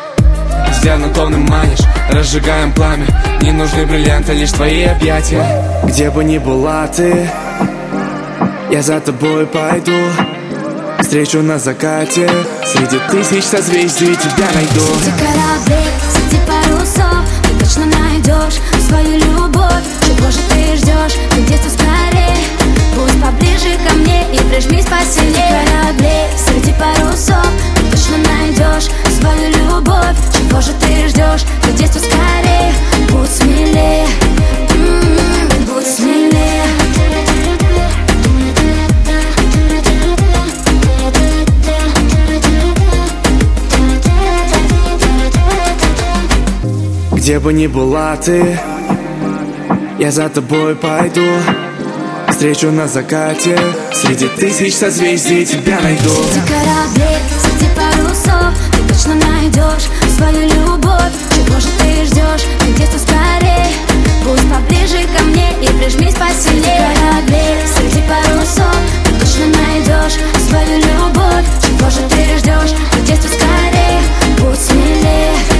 Взглядом 0.70 1.12
томным 1.12 1.46
манишь, 1.46 1.84
разжигаем 2.12 2.70
пламя. 2.70 3.06
Не 3.42 3.50
нужны 3.50 3.86
бриллианты, 3.86 4.34
лишь 4.34 4.52
твои 4.52 4.84
объятия. 4.84 5.82
Где 5.82 6.10
бы 6.10 6.22
ни 6.22 6.38
была 6.38 6.86
ты 6.86 7.28
Я 8.70 8.82
за 8.82 9.00
тобой 9.00 9.46
пойду 9.46 9.96
Встречу 11.06 11.40
на 11.40 11.56
закате. 11.56 12.28
Среди 12.64 12.98
тысяч 13.08 13.44
созвездий 13.44 14.16
тебя 14.16 14.48
найду. 14.52 14.82
Среди 14.98 15.12
кораблей, 15.16 15.86
среди 16.12 16.42
парусов 16.44 17.24
Ты 17.44 17.64
точно 17.64 17.86
найдешь 17.86 18.58
свою 18.88 19.16
любовь. 19.20 19.86
Чего 20.04 20.28
же 20.32 20.38
ты 20.50 20.76
ждешь? 20.76 21.16
Ты 21.30 21.42
детство 21.42 21.70
скорее? 21.70 22.34
Будь 22.96 23.22
поближе 23.22 23.78
ко 23.88 23.94
мне 23.94 24.24
и 24.32 24.38
прижмись 24.50 24.86
посильнее. 24.86 25.46
Среди 25.46 25.70
кораблей, 25.70 26.26
среди 26.44 26.72
парусов 26.72 27.46
Ты 27.76 27.82
точно 27.96 28.16
найдешь 28.26 28.90
свою 29.16 29.50
любовь. 29.50 30.16
Чего 30.36 30.60
же 30.60 30.72
ты 30.80 31.06
ждешь? 31.08 31.42
Ты 31.62 31.70
детство 31.74 32.00
скорее? 32.00 32.74
Будь 33.12 33.30
смелее. 33.30 34.08
М, 34.74 35.66
Будь 35.72 35.86
смелее 35.86 36.25
Где 47.26 47.40
бы 47.40 47.52
ни 47.52 47.66
была 47.66 48.16
ты 48.16 48.56
Я 49.98 50.12
за 50.12 50.28
тобой 50.28 50.76
пойду. 50.76 51.26
Встречу 52.28 52.70
на 52.70 52.86
закате 52.86 53.58
Среди 53.92 54.28
тысяч 54.28 54.76
созвездий 54.76 55.44
тебя 55.44 55.80
найду. 55.80 56.08
Среди 56.08 56.46
кораблей, 56.46 57.18
среди 57.42 57.66
парусов 57.74 58.54
Ты 58.70 58.94
точно 58.94 59.14
найдешь 59.14 59.88
свою 60.16 60.42
любовь. 60.42 61.14
Чего 61.34 61.58
же 61.58 61.66
ты 61.80 62.04
ждешь? 62.04 62.46
Ты 62.60 62.72
детство 62.74 62.98
скорее? 62.98 63.66
Будь 64.22 64.48
поближе 64.48 65.04
ко 65.18 65.24
мне 65.24 65.50
и 65.60 65.66
прижмись 65.66 66.14
посильнее. 66.14 66.62
Среди 66.62 67.00
кораблей, 67.00 67.56
среди 67.76 68.02
парусов 68.06 68.76
Ты 69.02 69.10
точно 69.18 69.46
найдешь 69.46 70.20
свою 70.48 70.78
любовь. 70.78 71.46
Чего 71.60 71.90
же 71.90 72.08
ты 72.08 72.38
ждешь? 72.38 72.78
Ты 72.92 73.00
детство 73.00 73.28
скорее? 73.30 74.00
Будь 74.38 74.60
смелее 74.60 75.55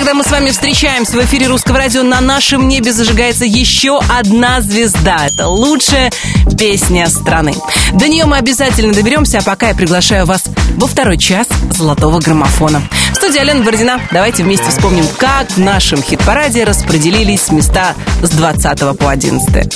когда 0.00 0.14
мы 0.14 0.24
с 0.24 0.30
вами 0.30 0.48
встречаемся 0.48 1.12
в 1.12 1.22
эфире 1.26 1.46
русского 1.46 1.76
радио, 1.76 2.02
на 2.02 2.22
нашем 2.22 2.68
небе 2.68 2.90
зажигается 2.90 3.44
еще 3.44 4.00
одна 4.08 4.62
звезда. 4.62 5.26
Это 5.26 5.46
лучшая 5.46 6.10
песня 6.58 7.06
страны. 7.06 7.54
До 7.92 8.08
нее 8.08 8.24
мы 8.24 8.38
обязательно 8.38 8.94
доберемся, 8.94 9.40
а 9.40 9.42
пока 9.42 9.68
я 9.68 9.74
приглашаю 9.74 10.24
вас 10.24 10.44
во 10.76 10.86
второй 10.86 11.18
час 11.18 11.48
золотого 11.76 12.18
граммофона. 12.18 12.82
В 13.12 13.16
студии 13.16 13.38
Алена 13.40 13.62
Бородина. 13.62 14.00
Давайте 14.10 14.42
вместе 14.42 14.70
вспомним, 14.70 15.04
как 15.18 15.50
в 15.50 15.58
нашем 15.58 16.02
хит-параде 16.02 16.64
распределились 16.64 17.50
места 17.50 17.94
с 18.22 18.30
20 18.30 18.96
по 18.96 19.10
11. 19.10 19.52
20. 19.52 19.66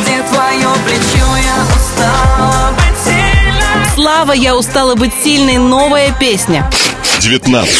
Где 0.00 0.22
твое 0.30 0.68
плечо, 0.86 1.26
я 1.36 1.66
устала 1.76 2.72
быть 2.72 3.04
сильной 3.04 3.94
Слава, 3.94 4.32
я 4.32 4.56
устала 4.56 4.94
быть 4.94 5.12
сильной. 5.22 5.58
Новая 5.58 6.10
песня. 6.18 6.70
19. 7.20 7.70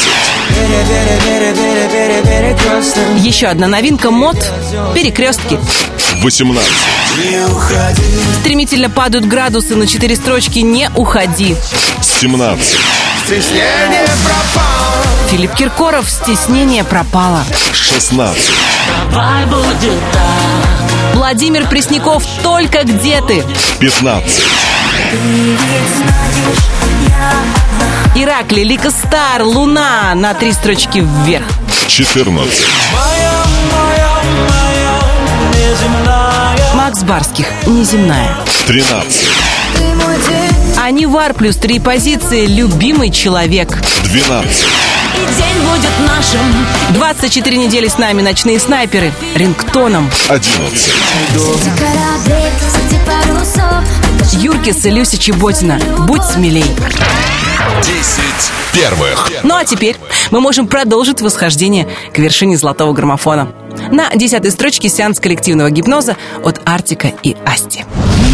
Еще 3.16 3.46
одна 3.46 3.68
новинка 3.68 4.10
мод 4.10 4.36
перекрестки. 4.94 5.58
18. 6.22 6.72
Стремительно 8.40 8.90
падают 8.90 9.26
градусы 9.26 9.76
на 9.76 9.86
четыре 9.86 10.16
строчки 10.16 10.60
«Не 10.60 10.90
уходи». 10.94 11.56
17. 12.02 12.78
Стеснение 13.24 14.06
пропало 14.24 14.84
Филипп 15.30 15.54
Киркоров 15.54 16.10
«Стеснение 16.10 16.84
пропало». 16.84 17.44
16. 17.72 18.42
Давай 19.10 19.46
будет 19.46 20.00
так 20.12 21.14
Владимир 21.14 21.66
Пресняков 21.66 22.24
«Только 22.42 22.84
где 22.84 23.20
ты». 23.22 23.44
15. 23.80 24.42
Иракли, 28.14 28.62
Лика 28.62 28.90
Стар, 28.90 29.42
Луна 29.42 30.14
на 30.14 30.34
три 30.34 30.52
строчки 30.52 31.04
вверх. 31.24 31.46
14. 31.88 32.64
Макс 36.74 37.02
Барских 37.02 37.46
«Неземная». 37.66 38.36
13. 38.66 39.28
Анивар 40.76 41.34
плюс 41.34 41.56
три 41.56 41.78
позиции 41.78 42.46
«Любимый 42.46 43.10
человек». 43.10 43.76
12. 44.04 44.64
И 45.14 45.18
день 45.36 45.62
будет 45.62 45.90
нашим. 46.06 46.40
24 46.90 47.56
недели 47.56 47.88
с 47.88 47.98
нами 47.98 48.22
ночные 48.22 48.58
снайперы. 48.60 49.12
Рингтоном. 49.34 50.10
11. 50.28 50.92
кораблей, 51.78 52.50
среди 52.70 53.00
парусов 53.04 53.84
Юркис 54.32 54.84
и 54.84 54.90
Люся 54.90 55.16
Чеботина. 55.18 55.78
Будь 56.06 56.24
смелей. 56.24 56.64
10 57.82 58.24
первых. 58.72 59.30
Ну 59.42 59.54
а 59.54 59.64
теперь 59.64 59.96
мы 60.30 60.40
можем 60.40 60.66
продолжить 60.66 61.20
восхождение 61.20 61.88
к 62.12 62.18
вершине 62.18 62.56
золотого 62.56 62.92
граммофона. 62.92 63.52
На 63.90 64.10
десятой 64.14 64.50
строчке 64.50 64.88
сеанс 64.88 65.20
коллективного 65.20 65.70
гипноза 65.70 66.16
от 66.42 66.60
Артика 66.64 67.12
и 67.22 67.36
Асти. 67.44 67.84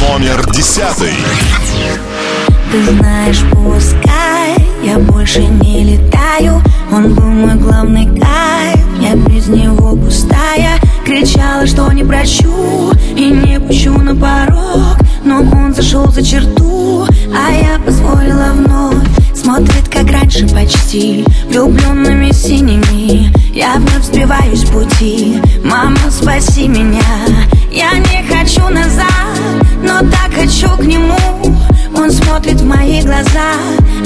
Номер 0.01 0.49
10. 0.51 0.81
Ты 2.73 2.85
знаешь, 2.85 3.41
пускай 3.53 4.70
больше 5.01 5.41
не 5.41 5.85
летаю. 5.85 6.63
Он 6.93 7.15
был 7.15 7.25
мой 7.25 7.55
главный 7.55 8.07
кайф, 8.07 8.85
я 9.01 9.15
без 9.15 9.49
него 9.49 9.97
пустая. 9.97 10.79
Кричала, 11.05 11.67
что 11.67 11.91
не 11.93 12.05
прощу 12.05 12.93
и 13.17 13.31
не 13.31 13.59
пущу 13.59 13.93
на 13.99 14.15
порог 14.15 14.97
Но 15.25 15.41
он 15.41 15.75
зашел 15.75 16.07
за 16.13 16.23
черту, 16.23 17.07
а 17.35 17.53
я 17.53 17.79
позволила 17.85 18.53
вновь. 18.55 18.97
Смотрит, 19.35 19.89
как 19.89 20.11
раньше 20.11 20.47
почти, 20.49 21.25
влюбленными 21.49 22.31
синими. 22.33 23.33
Я 23.55 23.77
вновь 23.77 24.05
сбиваюсь 24.05 24.61
с 24.61 24.65
пути, 24.65 25.41
мама, 25.65 25.99
спаси 26.11 26.69
меня. 26.69 27.01
Я 27.73 27.93
не 27.99 28.23
хочу 28.29 28.69
назад, 28.69 29.07
но 29.83 30.01
так 30.11 30.33
хочу 30.35 30.69
к 30.77 30.85
нему 30.85 31.17
Он 31.95 32.11
смотрит 32.11 32.61
в 32.61 32.67
мои 32.67 33.03
глаза, 33.03 33.55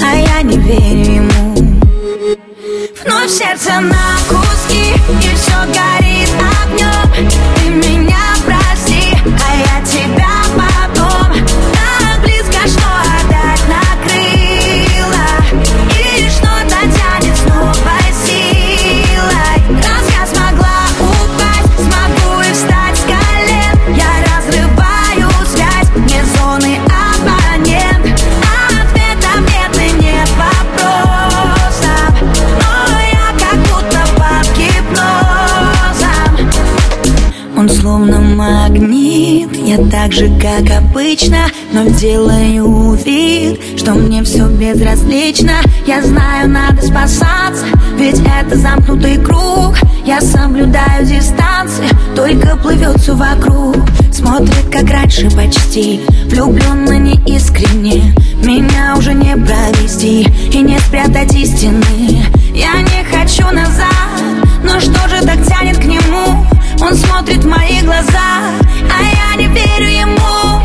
а 0.01 0.15
я 0.15 0.41
не 0.41 0.57
верю 0.57 1.13
ему. 1.15 1.55
Вновь 3.05 3.29
сердце 3.29 3.79
на 3.79 4.17
куски, 4.27 4.93
и 5.21 5.35
все 5.35 5.53
горит 5.67 6.29
огнем 6.63 7.29
Ты 7.55 7.69
меня 7.69 8.17
магнит. 38.45 39.49
Я 39.65 39.77
так 39.89 40.11
же, 40.11 40.29
как 40.39 40.69
обычно, 40.77 41.47
но 41.71 41.85
делаю 41.89 42.93
вид 42.93 43.59
Что 43.77 43.93
мне 43.93 44.23
все 44.23 44.47
безразлично. 44.47 45.53
Я 45.85 46.01
знаю, 46.03 46.49
надо 46.49 46.81
спасаться, 46.81 47.65
ведь 47.97 48.19
это 48.19 48.57
замкнутый 48.57 49.17
круг. 49.17 49.77
Я 50.05 50.21
соблюдаю 50.21 51.05
дистанции, 51.05 51.87
только 52.15 52.55
плывет 52.57 52.99
все 52.99 53.15
вокруг. 53.15 53.77
Смотрит, 54.11 54.69
как 54.71 54.89
раньше 54.89 55.29
почти 55.31 56.01
Влюбленно 56.27 56.97
неискренне. 56.97 58.15
Меня 58.41 58.95
уже 58.97 59.13
не 59.13 59.35
провести 59.35 60.25
И 60.53 60.61
не 60.61 60.79
спрятать 60.79 61.33
истины. 61.35 62.23
Я 62.53 62.81
не 62.81 63.03
хочу 63.11 63.43
назад 63.51 63.89
Но 64.63 64.79
что 64.79 65.09
же 65.09 65.21
так 65.25 65.45
тянет 65.45 65.77
к 65.79 65.83
нему 65.83 66.45
Он 66.81 66.93
смотрит 66.93 67.43
в 67.43 67.47
мои 67.47 67.81
глаза 67.81 68.51
А 68.91 69.01
я 69.01 69.35
не 69.37 69.47
верю 69.47 69.87
ему. 69.87 70.61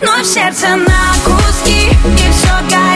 Вновь 0.00 0.26
сердце 0.26 0.76
на 0.76 1.14
куски 1.24 1.88
И 1.88 2.32
все 2.32 2.54
горит 2.70 2.93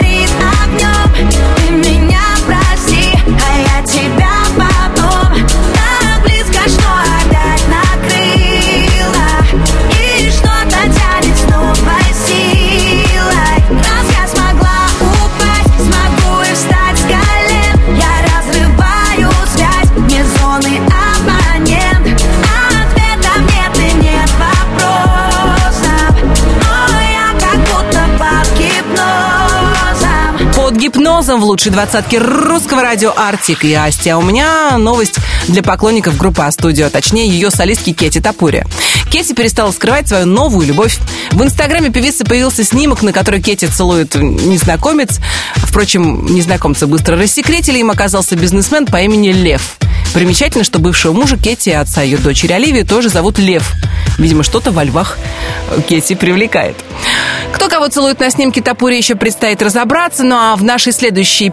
Под 31.19 31.25
гипнозом 31.25 31.41
в 31.41 31.43
лучшей 31.47 31.73
двадцатке 31.73 32.17
русского 32.17 32.81
радио 32.81 33.11
Артик 33.13 33.65
и 33.65 33.73
Асти. 33.73 34.09
А 34.09 34.17
у 34.17 34.21
меня 34.21 34.77
новость 34.77 35.15
для 35.49 35.61
поклонников 35.61 36.15
группы 36.15 36.43
А-студио, 36.43 36.85
а 36.85 36.89
точнее 36.89 37.27
ее 37.27 37.51
солистки 37.51 37.91
Кети 37.91 38.21
Тапури. 38.21 38.65
Кети 39.11 39.33
перестала 39.33 39.71
скрывать 39.71 40.07
свою 40.07 40.25
новую 40.25 40.65
любовь. 40.65 40.97
В 41.31 41.43
инстаграме 41.43 41.89
певицы 41.89 42.23
появился 42.23 42.63
снимок, 42.63 43.01
на 43.01 43.11
который 43.11 43.41
Кети 43.41 43.65
целует 43.65 44.15
незнакомец. 44.15 45.19
Впрочем, 45.55 46.25
незнакомца 46.27 46.87
быстро 46.87 47.17
рассекретили, 47.17 47.79
им 47.79 47.91
оказался 47.91 48.37
бизнесмен 48.37 48.85
по 48.85 49.01
имени 49.01 49.33
Лев. 49.33 49.75
Примечательно, 50.13 50.63
что 50.63 50.79
бывшего 50.79 51.11
мужа 51.11 51.35
Кети 51.37 51.69
и 51.69 51.73
отца 51.73 52.01
ее 52.01 52.17
дочери 52.17 52.53
Оливии 52.53 52.83
тоже 52.83 53.09
зовут 53.09 53.39
Лев. 53.39 53.73
Видимо, 54.17 54.43
что-то 54.43 54.71
во 54.71 54.85
львах 54.85 55.17
Кети 55.87 56.15
привлекает. 56.15 56.77
Кто 57.53 57.67
кого 57.67 57.87
целует 57.87 58.19
на 58.19 58.29
снимке 58.29 58.61
Тапури 58.61 58.95
еще 58.95 59.15
предстоит 59.15 59.61
разобраться, 59.61 60.23
ну 60.23 60.35
а 60.35 60.55
в 60.55 60.63
нашей 60.63 60.93
следующей 60.93 61.08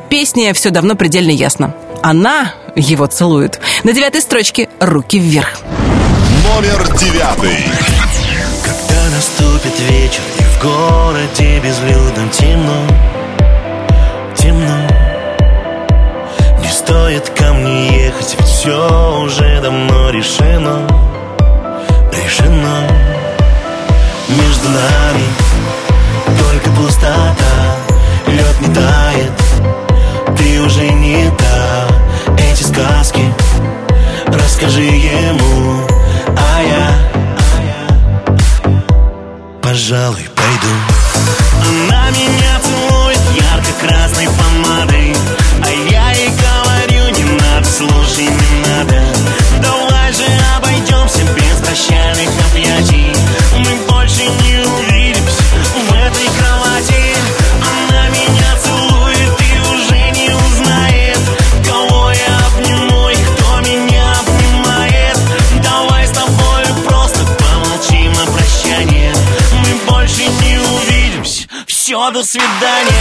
песне 0.09 0.52
все 0.52 0.70
давно 0.70 0.94
предельно 0.94 1.30
ясно. 1.30 1.74
Она 2.02 2.54
его 2.74 3.07
целует. 3.07 3.61
На 3.84 3.92
девятой 3.92 4.20
строчке 4.20 4.68
«Руки 4.80 5.18
вверх». 5.18 5.61
Номер 6.44 6.86
девятый. 6.96 7.64
Когда 8.64 9.11
наступит 9.14 9.78
вечер 9.90 10.22
и 10.38 10.42
в 10.42 10.62
городе 10.62 11.61
безлюдном 11.61 12.30
темно, 12.30 12.86
темно 14.36 14.88
Не 16.62 16.68
стоит 16.70 17.28
ко 17.30 17.52
мне 17.52 18.04
ехать, 18.04 18.36
ведь 18.38 18.48
все 18.48 19.22
уже 19.22 19.61
давно 19.61 20.11
решено, 20.11 20.86
решено 22.12 22.88
Между 24.28 24.68
нами 24.68 25.24
только 26.38 26.70
пустота, 26.70 27.34
лед 28.26 28.61
не 28.61 28.74
тает, 28.74 29.32
ты 30.37 30.61
уже 30.61 30.89
не 30.91 31.30
та. 31.39 31.89
Эти 32.39 32.62
сказки 32.62 33.22
расскажи 34.28 34.82
ему, 34.82 35.87
а 36.37 36.62
я 36.62 37.07
пожалуй, 39.76 40.26
пойду. 40.34 40.72
Она 41.68 42.11
меня 42.11 42.45
до 72.16 72.22
свидания 72.22 72.95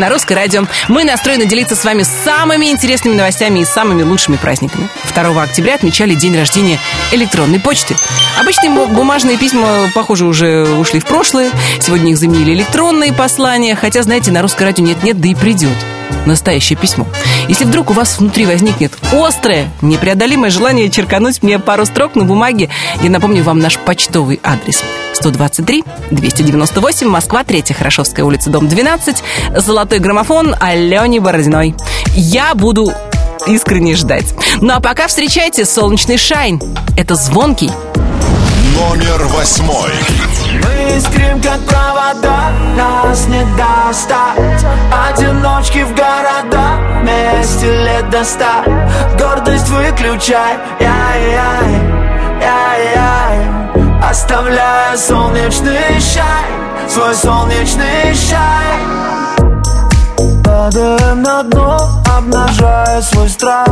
на 0.00 0.08
русское 0.08 0.34
радио. 0.34 0.64
Мы 0.88 1.04
настроены 1.04 1.46
делиться 1.46 1.76
с 1.76 1.84
вами 1.84 2.02
самыми 2.24 2.66
интересными 2.66 3.14
новостями 3.14 3.60
и 3.60 3.64
самыми 3.64 4.02
лучшими 4.02 4.36
праздниками. 4.36 4.88
2 5.14 5.42
октября 5.42 5.74
отмечали 5.74 6.14
день 6.14 6.36
рождения 6.36 6.78
электронной 7.12 7.60
почты. 7.60 7.94
Обычные 8.40 8.70
бу- 8.70 8.88
бумажные 8.88 9.36
письма, 9.36 9.90
похоже, 9.94 10.24
уже 10.26 10.64
ушли 10.64 10.98
в 11.00 11.04
прошлое. 11.04 11.50
Сегодня 11.80 12.10
их 12.12 12.18
заменили 12.18 12.54
электронные 12.54 13.12
послания. 13.12 13.76
Хотя, 13.76 14.02
знаете, 14.02 14.32
на 14.32 14.42
русское 14.42 14.64
радио 14.64 14.84
нет-нет, 14.84 15.20
да 15.20 15.28
и 15.28 15.34
придет 15.34 15.76
настоящее 16.26 16.78
письмо. 16.78 17.06
Если 17.48 17.64
вдруг 17.64 17.90
у 17.90 17.92
вас 17.92 18.18
внутри 18.18 18.46
возникнет 18.46 18.92
острое, 19.12 19.70
непреодолимое 19.82 20.50
желание 20.50 20.90
черкануть 20.90 21.42
мне 21.42 21.58
пару 21.58 21.86
строк 21.86 22.14
на 22.14 22.24
бумаге, 22.24 22.68
я 23.02 23.10
напомню 23.10 23.42
вам 23.42 23.58
наш 23.58 23.78
почтовый 23.78 24.40
адрес. 24.42 24.82
123 25.14 25.84
298 26.10 27.08
Москва, 27.08 27.44
3 27.44 27.64
Хорошевская 27.76 28.24
улица, 28.24 28.50
дом 28.50 28.68
12, 28.68 29.22
Золотой 29.56 29.98
граммофон 29.98 30.54
Алене 30.60 31.20
Бородиной. 31.20 31.74
Я 32.14 32.54
буду 32.54 32.92
искренне 33.46 33.94
ждать. 33.94 34.26
Ну 34.60 34.72
а 34.74 34.80
пока 34.80 35.08
встречайте 35.08 35.64
солнечный 35.64 36.16
шайн. 36.16 36.60
Это 36.96 37.14
звонкий. 37.14 37.70
Номер 38.76 39.24
восьмой. 39.26 39.90
Искрим, 40.96 41.40
как 41.40 41.60
провода, 41.66 42.50
нас 42.76 43.26
не 43.26 43.44
достать. 43.56 44.64
Одиночки 45.08 45.82
в 45.84 45.94
города, 45.94 46.78
вместе 47.00 47.66
лет 47.84 48.10
до 48.10 48.24
ста. 48.24 48.64
Гордость 49.18 49.68
выключай, 49.68 50.56
яй-яй, 50.80 51.72
яй-яй. 52.40 53.60
Оставляя 54.02 54.96
солнечный 54.96 56.00
шай, 56.00 56.88
свой 56.88 57.14
солнечный 57.14 58.14
шай 58.14 59.00
Падаем 60.44 61.22
на 61.22 61.42
дно, 61.44 61.78
обнажая 62.16 63.00
свой 63.02 63.28
страх. 63.28 63.68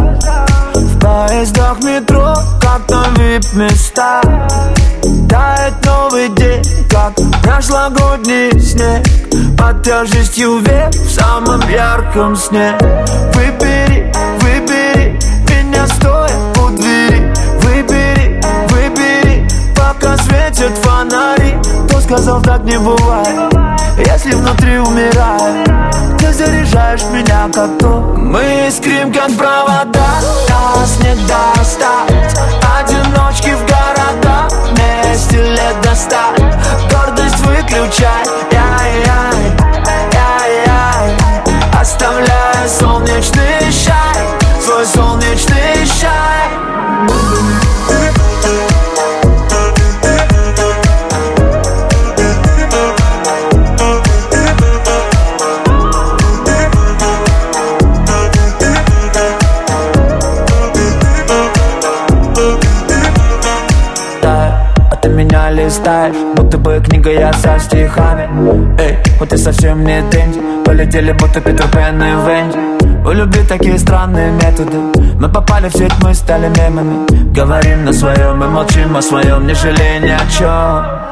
В 0.75 0.99
поездах 1.01 1.83
метро, 1.83 2.35
как 2.61 2.89
на 2.89 3.09
вип-места 3.17 4.21
Тает 5.29 5.75
новый 5.85 6.29
день, 6.31 6.63
как 6.89 7.15
прошлогодний 7.43 8.59
снег. 8.61 9.05
Под 9.57 9.83
тяжестью 9.83 10.59
век 10.59 10.91
в 10.91 11.11
самом 11.11 11.61
ярком 11.69 12.37
сне. 12.37 12.77
Выбери, 13.35 14.13
выбери 14.41 15.19
меня 15.49 15.87
стоя 15.87 16.31
у 16.63 16.69
двери. 16.71 17.33
Выбери, 17.63 18.41
выбери, 18.69 19.49
пока 19.77 20.17
светят 20.19 20.77
фонари. 20.79 21.59
Кто 21.89 22.01
сказал 22.01 22.43
так 22.43 22.65
не 22.65 22.79
бывает, 22.79 23.53
если 23.99 24.33
внутри 24.33 24.79
умирает 24.79 25.69
Ты 26.19 26.33
заряжаешь 26.33 27.05
меня 27.13 27.49
как 27.53 27.79
то 27.79 28.15
Мы 28.17 28.69
искрим 28.69 29.13
как 29.13 29.31
провода, 29.37 30.09
нас 30.49 30.99
не 31.01 31.15
достать. 31.27 32.41
Одиночки 32.79 32.98
лет 35.99 36.09
до 36.09 36.09
ста 36.09 36.35
Гордость 36.91 37.39
выключай, 37.41 38.25
яй-яй, 38.53 39.53
яй-яй 40.13 41.17
Оставляя 41.81 42.69
солнечный 42.69 43.73
шай, 43.73 44.63
свой 44.65 44.87
солнечный 44.87 45.08
листаешь 65.79 66.17
Будто 66.35 66.59
бы 66.59 66.81
книга 66.85 67.11
я 67.11 67.33
со 67.33 67.59
стихами. 67.59 68.29
Эй, 68.81 68.99
вот 69.19 69.29
ты 69.29 69.39
совсем 69.39 69.85
не 69.85 70.03
Дэнди 70.03 70.41
Полетели 70.65 71.13
будто 71.13 71.41
Питер 71.41 71.69
Пен 71.69 72.03
и 72.03 72.11
Венди. 72.27 73.07
У 73.07 73.13
любви 73.13 73.43
такие 73.49 73.79
странные 73.79 74.33
методы 74.33 74.79
Мы 75.19 75.29
попали 75.29 75.69
в 75.69 75.73
сеть, 75.73 75.93
мы 76.03 76.15
стали 76.15 76.49
мемами. 76.49 77.07
Говорим 77.33 77.85
на 77.85 77.93
своем 77.93 78.43
и 78.43 78.47
молчим 78.47 78.97
о 78.97 79.03
своем 79.03 79.47
Не 79.47 79.55
жалея 79.55 80.01
ни 80.01 80.11
о 80.11 80.21
чем 80.31 81.09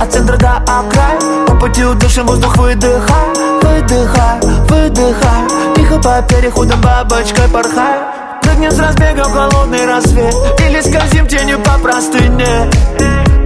от 0.00 0.12
центра 0.12 0.36
до 0.36 0.56
окраин 0.56 1.46
По 1.46 1.54
пути 1.54 1.84
удушим 1.84 2.26
воздух 2.26 2.56
выдыхай 2.56 3.28
Выдыхай, 3.62 4.40
выдыхай. 4.68 5.74
Тихо 5.76 5.98
по 5.98 6.22
переходам 6.22 6.80
бабочкой 6.80 7.48
порхай. 7.48 8.00
Прыгнем 8.42 8.70
с 8.70 8.78
разбега 8.78 9.24
в 9.24 9.32
холодный 9.32 9.86
рассвет 9.86 10.34
Или 10.60 10.80
скользим 10.80 11.26
тенью 11.26 11.58
по 11.60 11.78
простыне 11.78 12.68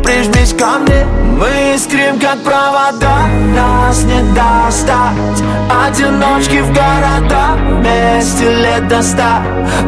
Прижмись 0.09 0.54
ко 0.54 0.78
мне. 0.78 1.04
Мы 1.36 1.74
искрим 1.74 2.18
как 2.18 2.42
провода. 2.42 3.26
Нас 3.54 4.04
не 4.04 4.22
достать. 4.34 5.42
Одиночки 5.86 6.62
в 6.62 6.68
города. 6.68 7.59
Вместе 7.68 8.50
лет 8.54 8.88
до 8.88 9.02
ста. 9.02 9.42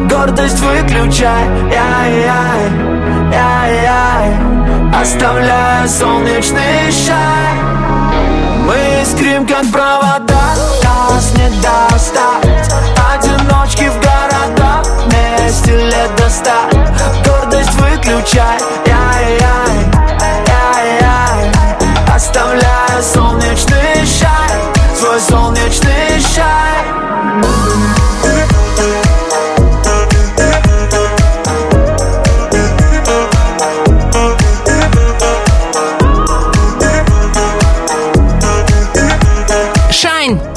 Гордость 0.07 0.59
выключай. 0.59 1.43
Яй-яй, 1.71 2.69
яй-яй 3.33 4.35
Оставляя 4.93 5.87
солнечный 5.87 6.91
шай 6.91 7.55
Мы 8.67 9.01
искрим 9.01 9.47
как 9.47 9.65
провода. 9.71 10.53
Нас 10.83 11.33
не 11.35 11.49
достать. 11.61 12.71
Одиночки 13.11 13.89
в 13.89 13.95
города. 13.95 14.83
Вместе 15.07 15.75
лет 15.75 16.15
до 16.15 16.29
ста. 16.29 16.69
Гордость 17.25 17.73
выключай 17.73 18.80
Оставляя 22.31 23.01
солнечный 23.01 24.05
шай 24.05 24.95
Свой 24.95 25.19
солнечный 25.19 26.21
шай 26.33 26.80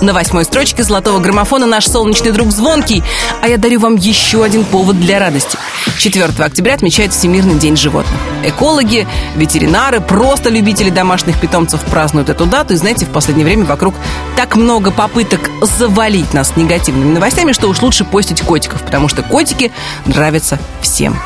на 0.05 0.13
восьмой 0.13 0.45
строчке 0.45 0.83
золотого 0.83 1.19
граммофона 1.19 1.67
наш 1.67 1.87
солнечный 1.87 2.33
друг 2.33 2.51
Звонкий. 2.53 3.03
А 3.41 3.49
я 3.49 3.57
дарю 3.57 3.81
вам 3.81 3.97
еще 3.97 4.45
один 4.45 4.65
повод 4.65 5.01
для 5.01 5.19
радости. 5.19 5.57
4 5.99 6.27
октября 6.39 6.75
отмечают 6.75 7.13
Всемирный 7.13 7.55
день 7.55 7.77
животных. 7.77 8.15
Экологи, 8.45 9.07
ветеринары, 9.37 10.01
просто 10.01 10.51
любители 10.51 10.91
домашних 10.91 11.41
питомцев 11.41 11.81
празднуют 11.83 12.29
эту 12.29 12.47
дату. 12.47 12.75
И 12.75 12.77
знаете, 12.77 13.07
в 13.07 13.11
последнее 13.11 13.47
время 13.47 13.65
вокруг 13.65 13.95
так 14.37 14.57
много 14.57 14.91
попыток 14.91 15.51
завалить 15.63 16.35
нас 16.35 16.57
негативными 16.57 17.13
новостями, 17.13 17.53
что 17.53 17.69
уж 17.69 17.81
лучше 17.81 18.05
постить 18.05 18.43
котиков, 18.43 18.83
потому 18.83 19.09
что 19.09 19.23
котики 19.23 19.73
нравятся 20.05 20.59
всем. 20.83 21.19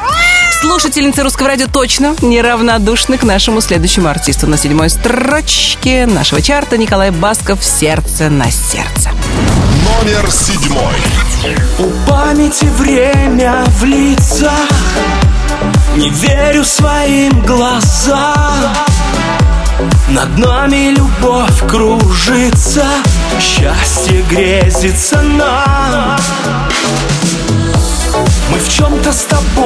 Слушательницы 0.61 1.23
русского 1.23 1.49
радио 1.49 1.69
точно 1.69 2.17
неравнодушны 2.21 3.17
к 3.17 3.23
нашему 3.23 3.61
следующему 3.61 4.09
артисту. 4.09 4.49
На 4.49 4.57
седьмой 4.57 4.91
строчке 4.91 6.05
нашего 6.05 6.43
чарта 6.43 6.77
Николай 6.77 7.13
Басков 7.13 7.63
«Сердце 7.63 8.29
на 8.29 8.51
сердце». 8.51 9.11
Номер 9.85 10.29
седьмой. 10.33 10.97
У 11.79 12.11
памяти 12.11 12.65
время 12.77 13.63
в 13.69 13.85
лицах 13.85 14.69
Не 15.95 16.11
верю 16.11 16.65
своим 16.65 17.41
глазам 17.43 18.75
Над 20.09 20.37
нами 20.39 20.91
любовь 20.97 21.61
кружится 21.69 22.85
Счастье 23.41 24.23
грезится 24.29 25.23
нам 25.23 26.19
Мы 28.51 28.59
в 28.59 28.69
чем-то 28.69 29.13
с 29.13 29.23
тобой 29.23 29.58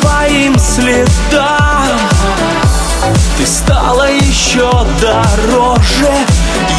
твоим 0.00 0.58
следам. 0.58 1.98
Ты 3.36 3.46
стала 3.46 4.08
еще 4.08 4.70
дороже 5.00 6.12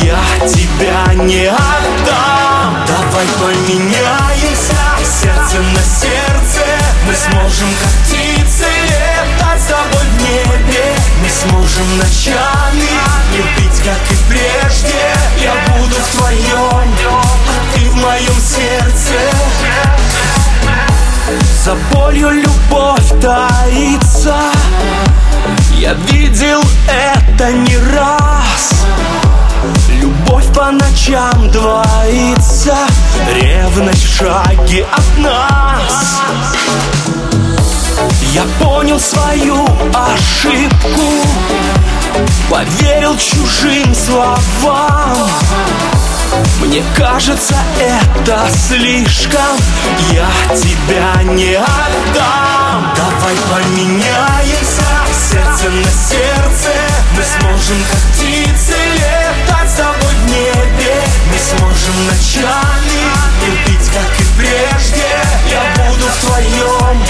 Я 0.01 0.47
тебя 0.47 1.13
не 1.15 1.47
отдам. 1.47 2.85
Давай 2.87 3.25
поменяемся 3.39 4.77
Сердце 5.03 5.57
на 5.57 5.81
сердце. 5.81 6.65
Мы 7.05 7.13
сможем 7.13 7.67
как 7.81 7.91
птицы 8.05 8.65
Летать 8.83 9.61
с 9.61 9.65
тобой 9.65 10.05
в 10.05 10.21
небе. 10.21 10.95
Мы 11.21 11.29
сможем 11.29 11.97
ночами 11.97 12.87
Любить 13.35 13.79
как 13.83 13.99
и 14.11 14.15
прежде. 14.29 15.03
Я 15.41 15.53
буду 15.73 15.95
в 15.95 16.17
твоем 16.17 16.95
А 17.09 17.75
ты 17.75 17.89
в 17.89 17.95
моем 17.95 18.39
сердце. 18.39 19.19
За 21.65 21.75
болью 21.91 22.29
любовь 22.29 22.82
таится 23.23 24.35
Я 25.77 25.93
видел 25.93 26.61
это 26.89 27.53
не 27.53 27.77
раз. 27.77 28.85
Любовь 30.01 30.45
по 30.53 30.71
ночам 30.71 31.49
двоится 31.49 32.75
Ревность 33.33 34.03
в 34.03 34.17
шаге 34.17 34.85
от 34.91 35.17
нас. 35.19 36.19
Я 38.33 38.43
понял 38.59 38.99
свою 38.99 39.65
ошибку 39.93 41.23
Поверил 42.49 43.15
чужим 43.17 43.95
словам 43.95 45.29
Мне 46.59 46.83
кажется, 46.95 47.55
это 47.79 48.47
слишком. 48.67 49.57
Я 50.11 50.29
тебя 50.55 51.23
не 51.23 51.55
отдам. 51.55 52.93
Давай 52.95 53.35
поменяемся. 53.51 54.83
Сердце 55.31 55.69
на 55.69 55.91
сердце. 55.91 56.71
Мы 57.15 57.23
сможем 57.23 57.77
как 57.89 57.99
птицы 58.13 58.75
летать 58.95 59.69
с 59.69 59.75
тобой 59.75 60.15
в 60.15 60.29
небе. 60.29 61.03
Мы 61.31 61.37
сможем 61.37 62.07
ночами 62.07 63.03
любить, 63.45 63.89
как 63.89 64.19
и 64.19 64.25
прежде 64.37 65.02
буду 66.03 66.09
в 66.09 66.25
твоем, 66.25 67.05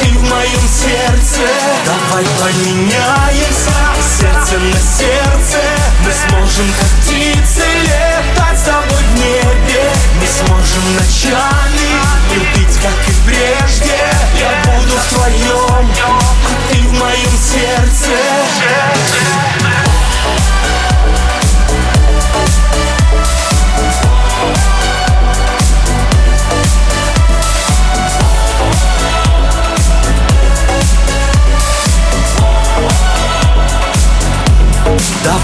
ты 0.00 0.08
в 0.18 0.22
моем 0.22 0.68
сердце. 0.68 1.40
Давай 1.84 2.24
поменяемся 2.40 3.72
Сердце 4.18 4.58
на 4.58 4.78
сердце. 4.78 5.58
Мы 6.04 6.12
сможем 6.12 6.72
как 6.78 6.88
птицы 7.00 7.64
летать 7.82 8.58
с 8.58 8.62
тобой 8.62 9.02
в 9.02 9.18
небе. 9.18 9.92
Мы 10.20 10.26
сможем 10.26 10.94
ночами 10.94 11.88
любить, 12.34 12.76
как 12.80 13.08
и 13.08 13.14
прежде. 13.26 13.98
Я 14.38 14.52
буду 14.70 14.96
в 14.96 15.14
твоем, 15.14 15.90
ты 16.70 16.78
в 16.78 16.92
моем 16.92 17.38
сердце 17.38 18.12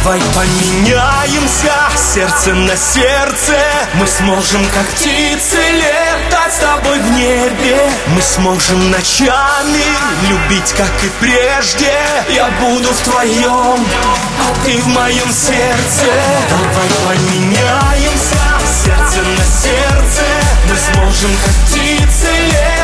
Давай 0.08 0.22
поменяемся 0.34 1.74
сердце 1.94 2.54
на 2.54 2.74
сердце. 2.74 3.58
Мы 3.92 4.06
сможем 4.06 4.64
как 4.70 4.86
птицы 4.86 5.58
летать 5.58 6.54
с 6.54 6.60
тобой 6.60 6.98
в 6.98 7.10
небе. 7.10 7.78
Мы 8.06 8.22
сможем 8.22 8.90
ночами 8.90 9.84
любить 10.30 10.72
как 10.72 10.90
и 11.04 11.10
прежде. 11.20 11.92
Я 12.30 12.48
буду 12.58 12.88
в 12.88 13.00
твоем, 13.00 13.84
а 13.84 14.64
ты 14.64 14.78
в 14.78 14.86
моем 14.86 15.30
сердце. 15.30 16.06
Давай 16.48 16.88
поменяемся 17.06 18.38
сердце 18.64 19.20
на 19.20 19.44
сердце. 19.44 20.24
Мы 20.70 20.76
сможем 20.94 21.30
как 21.44 21.54
птицы 21.66 22.32
летать 22.46 22.77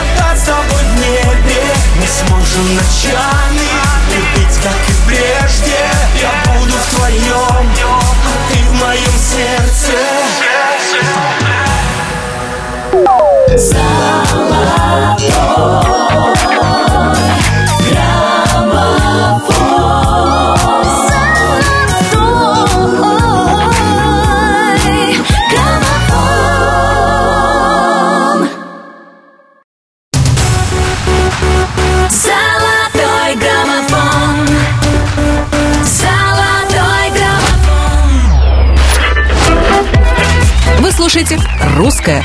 тобой 0.47 0.83
в 0.83 1.01
небе 1.01 1.63
Мы 1.97 2.07
сможем 2.07 2.75
ночами 2.75 3.69
любить 4.11 4.57
как 4.63 4.73
и 4.73 4.95
прежде. 5.07 5.81
Я 6.21 6.33
буду 6.53 6.73
в 6.73 6.95
твоем, 6.95 7.67
а 7.85 8.33
ты 8.51 8.59
в 8.63 8.73
моем 8.81 9.15
сердце 9.19 9.95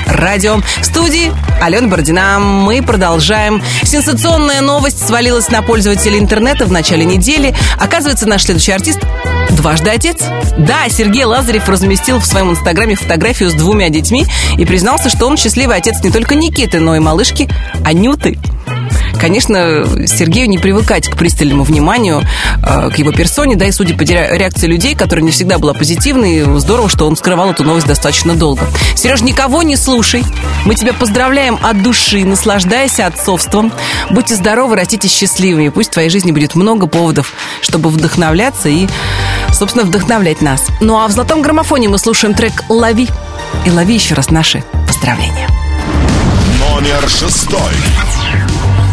радио». 0.10 0.60
В 0.82 0.86
студии 0.86 1.32
Алена 1.62 1.88
Бородина. 1.88 2.40
Мы 2.40 2.82
продолжаем. 2.82 3.62
Сенсационная 3.84 4.62
новость 4.62 5.06
свалилась 5.06 5.50
на 5.50 5.62
пользователей 5.62 6.20
интернета 6.20 6.66
в 6.66 6.72
начале 6.72 7.06
недели. 7.06 7.56
Оказывается, 7.80 8.28
наш 8.28 8.44
следующий 8.44 8.72
артист 8.72 9.00
дважды 9.52 9.90
отец. 9.90 10.24
Да, 10.58 10.88
Сергей 10.90 11.26
Лазарев 11.26 11.68
разместил 11.68 12.20
в 12.20 12.26
своем 12.26 12.52
инстаграме 12.52 12.96
фотографию 12.96 13.50
с 13.50 13.54
двумя 13.54 13.90
детьми 13.90 14.26
и 14.58 14.66
признался, 14.66 15.10
что 15.10 15.28
он 15.28 15.38
счастливый 15.38 15.78
отец 15.78 16.02
не 16.04 16.12
только 16.12 16.36
Никиты, 16.36 16.80
но 16.80 16.96
и 16.96 17.00
малышки 17.00 17.50
Анюты. 17.84 18.38
Конечно, 19.20 19.86
Сергею 20.08 20.50
не 20.50 20.58
привыкать 20.58 21.08
к 21.10 21.18
пристальному 21.18 21.64
вниманию, 21.64 22.22
э, 22.64 22.90
к 22.90 22.98
его 22.98 23.12
персоне, 23.12 23.56
да 23.56 23.66
и 23.66 23.72
судя 23.72 23.96
по 23.96 24.02
ре- 24.02 24.30
реакции 24.38 24.66
людей, 24.68 24.96
которая 24.96 25.24
не 25.26 25.32
всегда 25.32 25.60
была 25.60 25.74
позитивной, 25.74 26.60
здорово, 26.60 26.90
что 26.90 27.06
он 27.06 27.16
скрывал 27.18 27.52
эту 27.52 27.64
новость 27.64 27.86
достаточно 27.88 28.34
долго. 28.36 28.62
Сереж, 28.96 29.22
никого 29.22 29.62
не 29.62 29.76
слушай. 29.76 30.24
Мы 30.66 30.76
тебя 30.76 30.94
поздравляем 30.94 31.60
от 31.62 31.84
души, 31.84 32.24
наслаждайся 32.26 33.08
отцовством. 33.08 33.72
Будьте 34.10 34.36
здоровы, 34.36 34.76
растите 34.78 35.08
счастливыми. 35.10 35.70
Пусть 35.70 35.90
в 35.90 35.94
твоей 35.94 36.10
жизни 36.10 36.32
будет 36.32 36.56
много 36.56 36.88
поводов, 36.88 37.34
чтобы 37.62 37.90
вдохновляться 37.90 38.70
и, 38.70 38.88
собственно, 39.52 39.84
вдохновлять 39.86 40.42
нас. 40.42 40.64
Ну 40.80 40.98
а 40.98 41.08
в 41.08 41.12
«Золотом 41.12 41.42
граммофоне» 41.42 41.90
мы 41.90 41.98
слушаем 41.98 42.34
трек 42.34 42.64
«Лови». 42.70 43.10
И 43.66 43.72
лови 43.72 43.96
еще 43.96 44.16
раз 44.16 44.30
наши 44.30 44.64
поздравления. 44.88 45.48
Номер 46.60 47.10
шестой. 47.10 47.74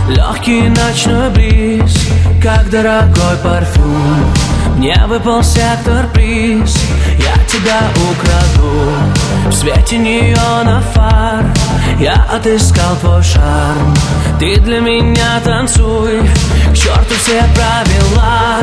Легкий 0.09 0.69
ночной 0.69 1.31
бриз, 1.31 2.09
как 2.41 2.71
дорогой 2.71 3.37
парфюм. 3.43 4.33
Мне 4.77 4.95
выпал 5.09 5.43
сектор 5.43 6.07
приз, 6.15 6.79
я 7.19 7.35
тебя 7.49 7.81
украду. 8.11 8.93
В 9.49 9.53
свете 9.53 9.99
неона 9.99 10.81
фар, 10.93 11.45
я 11.99 12.27
отыскал 12.33 12.95
твой 13.01 13.23
шарм. 13.23 13.95
Ты 14.39 14.61
для 14.61 14.81
меня 14.81 15.41
танцуй, 15.43 16.21
к 16.71 16.75
черту 16.77 17.15
все 17.19 17.43
правила. 17.55 18.59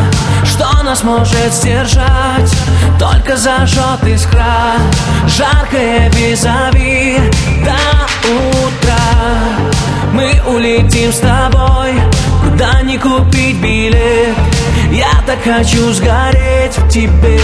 Что 0.46 0.84
нас 0.84 1.04
может 1.04 1.52
сдержать, 1.52 2.56
только 3.00 3.36
зажжет 3.36 4.04
искра 4.06 4.74
Жаркое 5.28 6.10
визави 6.12 7.18
до 7.66 7.76
утра 8.30 9.73
мы 10.14 10.40
улетим 10.48 11.12
с 11.12 11.18
тобой. 11.18 11.94
Куда 12.44 12.82
не 12.84 12.98
купить 12.98 13.58
билет. 13.58 14.36
Я 14.92 15.12
так 15.26 15.44
хочу 15.44 15.92
сгореть 15.92 16.78
в 16.78 16.88
тебе. 16.88 17.40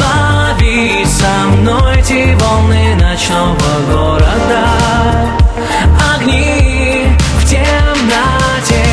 Лови 0.00 1.04
со 1.04 1.48
мной 1.48 1.98
эти 1.98 2.34
волны 2.34 2.94
ночного 2.96 3.56
города. 3.90 4.66
Огни 6.14 7.04
в 7.38 7.44
темноте. 7.44 8.84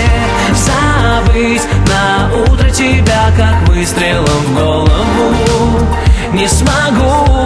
Забыть 0.54 1.64
на 1.88 2.30
утро 2.44 2.70
тебя 2.70 3.32
как 3.38 3.68
выстрелом 3.70 4.26
в 4.26 4.56
голову. 4.56 5.88
Не 6.34 6.48
смогу, 6.48 7.37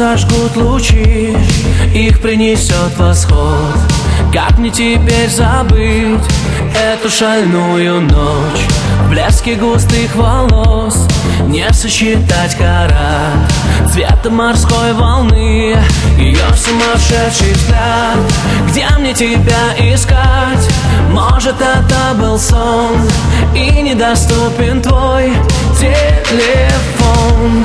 сожгут 0.00 0.56
лучи, 0.56 1.36
их 1.94 2.22
принесет 2.22 2.96
восход. 2.96 3.76
Как 4.32 4.56
мне 4.56 4.70
теперь 4.70 5.28
забыть 5.28 6.24
эту 6.74 7.10
шальную 7.10 8.00
ночь. 8.00 8.64
В 9.04 9.10
блеске 9.10 9.56
густых 9.56 10.16
волос 10.16 11.06
не 11.48 11.70
сосчитать 11.72 12.56
карат 12.56 13.52
Цвета 13.92 14.30
морской 14.30 14.94
волны, 14.94 15.76
ее 16.16 16.46
сумасшедший 16.56 17.52
взгляд. 17.52 18.16
Где 18.70 18.86
мне 18.98 19.12
тебя 19.12 19.74
искать? 19.78 20.66
Может 21.10 21.56
это 21.60 22.14
был 22.14 22.38
сон 22.38 22.96
И 23.54 23.82
недоступен 23.82 24.80
твой 24.80 25.34
телефон 25.78 27.64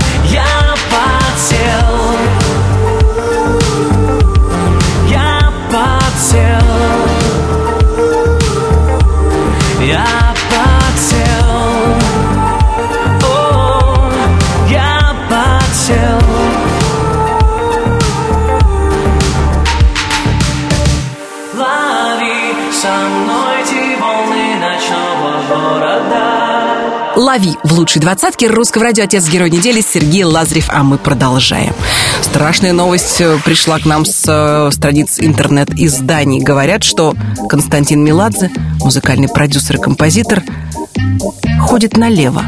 Лови 27.31 27.55
в 27.63 27.71
лучшей 27.71 28.01
двадцатке 28.01 28.47
русского 28.47 28.83
радио 28.83 29.05
«Отец 29.05 29.29
герой 29.29 29.49
недели» 29.49 29.79
Сергей 29.79 30.25
Лазарев, 30.25 30.65
а 30.67 30.83
мы 30.83 30.97
продолжаем. 30.97 31.73
Страшная 32.21 32.73
новость 32.73 33.21
э, 33.21 33.37
пришла 33.45 33.79
к 33.79 33.85
нам 33.85 34.03
с 34.03 34.25
э, 34.27 34.69
страниц 34.73 35.17
интернет-изданий. 35.17 36.41
Говорят, 36.41 36.83
что 36.83 37.15
Константин 37.47 38.03
Меладзе, 38.03 38.51
музыкальный 38.81 39.29
продюсер 39.29 39.77
и 39.77 39.79
композитор, 39.79 40.43
ходит 41.61 41.95
налево. 41.95 42.43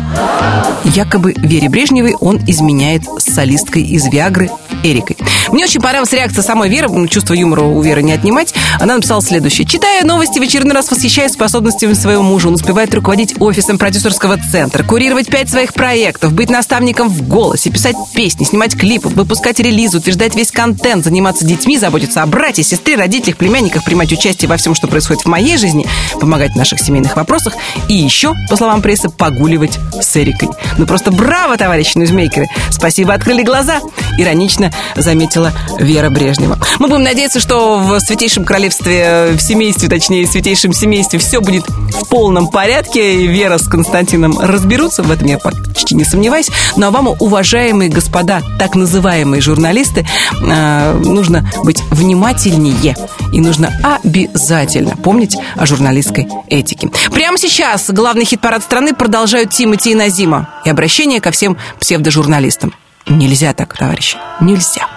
Якобы 0.83 1.33
Вере 1.37 1.69
Брежневой 1.69 2.15
он 2.19 2.41
изменяет 2.45 3.03
с 3.19 3.33
солисткой 3.33 3.83
из 3.83 4.07
Виагры 4.07 4.49
Эрикой. 4.83 5.17
Мне 5.51 5.65
очень 5.65 5.81
понравилась 5.81 6.11
реакция 6.13 6.41
самой 6.41 6.69
Веры, 6.69 6.89
ну, 6.89 7.07
чувство 7.07 7.33
юмора 7.33 7.61
у 7.61 7.81
Веры 7.81 8.03
не 8.03 8.11
отнимать. 8.11 8.53
Она 8.79 8.95
написала 8.95 9.21
следующее. 9.21 9.65
Читая 9.65 10.03
новости, 10.03 10.39
в 10.39 10.41
очередной 10.41 10.73
раз 10.73 10.91
восхищаюсь 10.91 11.33
способностями 11.33 11.93
своего 11.93 12.23
мужа. 12.23 12.47
Он 12.49 12.55
успевает 12.55 12.93
руководить 12.93 13.35
офисом 13.39 13.77
продюсерского 13.77 14.37
центра, 14.51 14.83
курировать 14.83 15.27
пять 15.27 15.49
своих 15.49 15.73
проектов, 15.73 16.33
быть 16.33 16.49
наставником 16.49 17.09
в 17.09 17.27
голосе, 17.27 17.69
писать 17.69 17.95
песни, 18.13 18.43
снимать 18.43 18.75
клипы, 18.75 19.09
выпускать 19.09 19.59
релизы, 19.59 19.97
утверждать 19.97 20.35
весь 20.35 20.51
контент, 20.51 21.05
заниматься 21.05 21.45
детьми, 21.45 21.77
заботиться 21.77 22.21
о 22.21 22.25
брате, 22.25 22.63
сестре, 22.63 22.95
родителях, 22.95 23.37
племянниках, 23.37 23.83
принимать 23.83 24.11
участие 24.11 24.49
во 24.49 24.57
всем, 24.57 24.75
что 24.75 24.87
происходит 24.87 25.23
в 25.23 25.27
моей 25.27 25.57
жизни, 25.57 25.85
помогать 26.19 26.53
в 26.53 26.55
наших 26.55 26.79
семейных 26.79 27.15
вопросах 27.15 27.53
и 27.87 27.93
еще, 27.93 28.33
по 28.49 28.57
словам 28.57 28.81
прессы, 28.81 29.09
погуливать 29.09 29.77
с 30.01 30.17
Эрикой. 30.17 30.49
Ну 30.77 30.85
просто 30.85 31.11
браво, 31.11 31.57
товарищи 31.57 31.97
ньюзмейкеры! 31.97 32.47
Спасибо, 32.69 33.13
открыли 33.13 33.43
глаза! 33.43 33.79
Иронично 34.17 34.72
заметила 34.95 35.53
Вера 35.79 36.09
Брежнева. 36.09 36.57
Мы 36.79 36.87
будем 36.87 37.03
надеяться, 37.03 37.39
что 37.39 37.79
в 37.79 37.99
Святейшем 37.99 38.45
Королевстве, 38.45 39.33
в 39.33 39.39
семействе, 39.39 39.89
точнее, 39.89 40.25
в 40.25 40.29
Святейшем 40.29 40.73
семействе 40.73 41.19
все 41.19 41.41
будет 41.41 41.67
в 41.67 42.07
полном 42.09 42.47
порядке. 42.47 43.23
И 43.23 43.27
Вера 43.27 43.57
с 43.57 43.67
Константином 43.67 44.39
разберутся, 44.39 45.03
в 45.03 45.11
этом 45.11 45.27
я 45.27 45.37
почти 45.37 45.95
не 45.95 46.03
сомневаюсь. 46.03 46.49
Ну 46.75 46.87
а 46.87 46.91
вам, 46.91 47.07
уважаемые 47.07 47.89
господа, 47.89 48.41
так 48.59 48.75
называемые 48.75 49.41
журналисты, 49.41 50.05
э, 50.41 50.93
нужно 51.03 51.49
быть 51.63 51.81
внимательнее. 51.91 52.95
И 53.31 53.41
нужно 53.41 53.73
обязательно 53.83 54.95
помнить 54.95 55.35
о 55.55 55.65
журналистской 55.65 56.27
этике. 56.47 56.89
Прямо 57.11 57.37
сейчас 57.37 57.89
главный 57.89 58.25
хит-парад 58.25 58.63
страны 58.63 58.93
продолжают 58.93 59.51
Тимати 59.51 59.91
и 59.91 59.95
Назима. 59.95 60.49
И 60.65 60.69
обращение 60.69 61.19
ко 61.19 61.31
всем 61.31 61.57
псевдожурналистам. 61.79 62.73
Нельзя 63.07 63.53
так, 63.53 63.75
товарищи, 63.77 64.17
нельзя. 64.39 64.87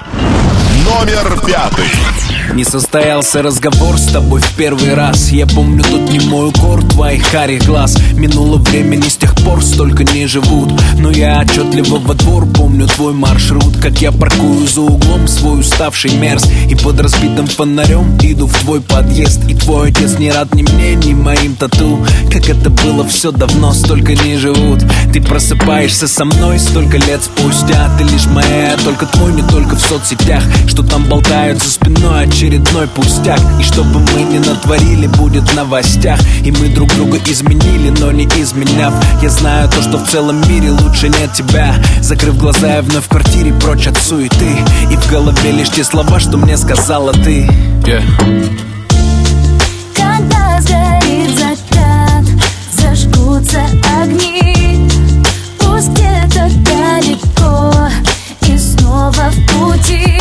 Номер 0.85 1.41
пятый. 1.45 1.91
Не 2.55 2.65
состоялся 2.65 3.43
разговор 3.43 3.99
с 3.99 4.07
тобой 4.07 4.41
в 4.41 4.55
первый 4.55 4.95
раз. 4.95 5.31
Я 5.31 5.47
помню 5.47 5.83
тот 5.83 6.11
немой 6.11 6.49
укор 6.49 6.83
твоих 6.85 7.29
карих 7.31 7.65
глаз. 7.67 7.97
Минуло 8.15 8.57
время, 8.57 8.97
не 8.97 9.09
с 9.11 9.17
тех 9.17 9.35
пор 9.37 9.63
столько 9.63 10.05
не 10.05 10.27
живут. 10.27 10.73
Но 10.99 11.11
я 11.11 11.41
отчетливо 11.41 11.99
во 11.99 12.15
двор 12.15 12.47
помню 12.47 12.87
твой 12.87 13.13
маршрут. 13.13 13.77
Как 13.83 14.01
я 14.01 14.13
паркую 14.13 14.67
за 14.67 14.81
углом 14.83 15.29
свой 15.29 15.61
уставший 15.61 16.13
мерз. 16.17 16.47
И 16.71 16.75
под 16.75 17.01
разбитым 17.01 17.47
фонарем 17.47 18.17
иду 18.23 18.47
в 18.47 18.59
твой 18.61 18.81
подъезд. 18.81 19.41
И 19.49 19.55
твой 19.55 19.91
отец 19.91 20.19
не 20.19 20.31
рад 20.31 20.55
ни 20.55 20.63
мне, 20.63 20.95
ни 20.95 21.13
моим 21.13 21.57
тату. 21.57 22.05
Как 22.33 22.49
это 22.49 22.71
было 22.71 23.07
все 23.07 23.33
давно, 23.33 23.73
столько 23.73 24.15
не 24.15 24.39
живут. 24.39 24.83
Ты 25.13 25.21
просыпаешься 25.21 26.09
со 26.09 26.25
мной 26.25 26.59
столько 26.59 26.97
лет 26.97 27.23
спустя. 27.23 27.91
Ты 27.99 28.05
лишь 28.05 28.27
моя, 28.27 28.77
только 28.83 29.07
твой, 29.07 29.33
не 29.33 29.43
только 29.43 29.77
в 29.77 29.81
соцсетях. 29.81 30.43
Что 30.67 30.83
там 30.83 31.05
болтают 31.05 31.63
за 31.63 31.71
спиной 31.71 32.25
очередной 32.37 32.87
пустяк. 32.89 33.41
И 33.59 33.63
что 33.63 33.83
бы 33.83 33.99
мы 33.99 34.23
ни 34.23 34.37
натворили, 34.37 35.07
будет 35.07 35.49
в 35.49 35.57
новостях. 35.57 36.21
И 36.45 36.51
мы 36.51 36.69
друг 36.69 36.95
друга 36.95 37.19
изменили, 37.27 37.89
но 37.99 38.13
не 38.13 38.27
изменяв. 38.27 38.93
Я 39.23 39.31
знаю 39.31 39.71
то, 39.71 39.81
что 39.81 39.97
в 39.97 40.07
целом 40.07 40.47
мире 40.47 40.71
лучше 40.71 41.09
нет 41.09 41.33
тебя. 41.33 41.75
Закрыв 42.03 42.37
глаза, 42.37 42.75
я 42.75 42.83
вновь 42.83 43.07
в 43.07 43.09
квартире 43.09 43.55
прочь 43.55 43.87
от 43.87 43.97
суеты. 43.97 44.51
И 44.91 44.97
в 44.97 45.11
голове 45.11 45.51
лишь 45.51 45.71
те 45.71 45.83
слова, 45.83 46.21
что 46.21 46.37
мне 46.37 46.59
сказала 46.59 47.15
ты. 47.15 47.49
Yeah. 47.85 48.03
Когда 49.95 50.61
сгорит 50.61 51.39
закат, 51.39 52.27
зажгутся 52.79 53.63
огни. 54.03 54.91
Пусть 55.59 55.89
где-то 55.89 56.51
далеко 56.67 57.73
и 58.47 58.59
снова 58.59 59.31
в 59.31 59.47
пути 59.47 60.17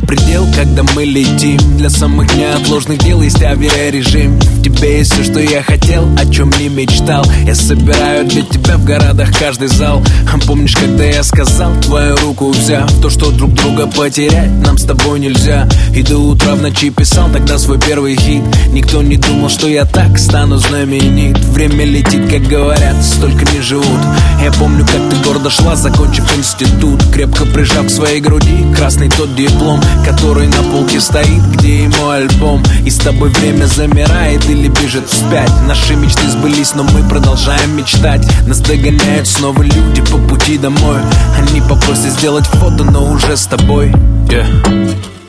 предел, 0.00 0.46
когда 0.54 0.82
мы 0.94 1.04
летим. 1.04 1.58
Для 1.76 1.90
самых 1.90 2.34
неотложных 2.36 2.98
дел 2.98 3.22
есть 3.22 3.42
авиарежим. 3.42 4.38
В 4.38 4.62
тебе 4.62 4.98
есть 4.98 5.12
все, 5.12 5.24
что 5.24 5.40
я 5.40 5.62
хотел, 5.62 6.08
о 6.18 6.26
чем 6.26 6.50
не 6.58 6.68
мечтал. 6.68 7.24
Я 7.46 7.54
собираю 7.54 8.26
для 8.26 8.42
тебя 8.42 8.76
в 8.76 8.84
городах 8.84 9.28
каждый 9.38 9.68
зал. 9.68 10.02
А 10.32 10.38
Помнишь, 10.50 10.74
когда 10.74 11.04
я 11.04 11.22
сказал, 11.22 11.72
твою 11.80 12.16
руку 12.16 12.50
взяв? 12.50 12.90
То, 13.00 13.08
что 13.08 13.30
друг 13.30 13.52
друга 13.52 13.86
потерять 13.86 14.50
нам 14.50 14.78
с 14.78 14.82
тобой 14.82 15.20
нельзя. 15.20 15.68
И 15.94 16.02
до 16.02 16.18
утра 16.18 16.56
в 16.56 16.62
ночи 16.62 16.90
писал 16.90 17.28
тогда 17.30 17.56
свой 17.56 17.78
первый 17.78 18.16
хит. 18.16 18.42
Никто 18.72 19.00
не 19.00 19.16
думал, 19.16 19.48
что 19.48 19.68
я 19.68 19.84
так 19.84 20.18
стану 20.18 20.56
знаменит. 20.56 21.38
Время 21.38 21.84
летит, 21.84 22.28
как 22.28 22.42
говорят, 22.48 22.96
столько 23.04 23.44
не 23.52 23.60
живут. 23.60 24.00
Я 24.42 24.50
помню, 24.52 24.84
как 24.84 25.08
ты 25.10 25.24
гордо 25.24 25.50
шла, 25.50 25.76
закончив 25.76 26.24
институт. 26.36 27.00
Крепко 27.12 27.44
прижав 27.46 27.86
к 27.86 27.90
своей 27.90 28.20
груди 28.20 28.66
красный 28.76 29.08
тот 29.08 29.34
диплом 29.36 29.80
Который 30.04 30.48
на 30.48 30.62
полке 30.70 31.00
стоит, 31.00 31.42
где 31.52 31.84
и 31.84 31.88
мой 31.88 32.18
альбом. 32.18 32.62
И 32.84 32.90
с 32.90 32.98
тобой 32.98 33.30
время 33.30 33.66
замирает 33.66 34.48
или 34.48 34.68
бежит 34.68 35.08
вспять. 35.08 35.50
Наши 35.66 35.94
мечты 35.94 36.28
сбылись, 36.28 36.74
но 36.74 36.84
мы 36.84 37.08
продолжаем 37.08 37.76
мечтать. 37.76 38.26
Нас 38.46 38.60
догоняют 38.60 39.26
снова 39.26 39.62
люди 39.62 40.02
по 40.02 40.18
пути 40.18 40.58
домой. 40.58 40.98
Они 41.38 41.60
попросят 41.60 42.12
сделать 42.12 42.46
фото, 42.46 42.84
но 42.84 43.10
уже 43.10 43.36
с 43.36 43.46
тобой. 43.46 43.92
Yeah. 44.28 45.19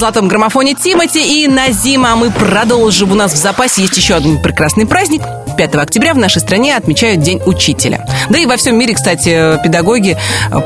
Золотом 0.00 0.28
граммофоне 0.28 0.74
Тимати 0.74 1.44
и 1.44 1.46
Назима. 1.46 2.12
А 2.12 2.16
мы 2.16 2.30
продолжим. 2.30 3.12
У 3.12 3.14
нас 3.14 3.34
в 3.34 3.36
запасе 3.36 3.82
есть 3.82 3.96
еще 3.98 4.14
один 4.14 4.40
прекрасный 4.40 4.86
праздник. 4.86 5.20
5 5.58 5.74
октября 5.74 6.14
в 6.14 6.18
нашей 6.18 6.40
стране 6.40 6.74
отмечают 6.74 7.20
День 7.20 7.40
учителя. 7.44 8.06
Да 8.30 8.38
и 8.38 8.46
во 8.46 8.56
всем 8.56 8.78
мире, 8.78 8.94
кстати, 8.94 9.60
педагоги 9.62 10.16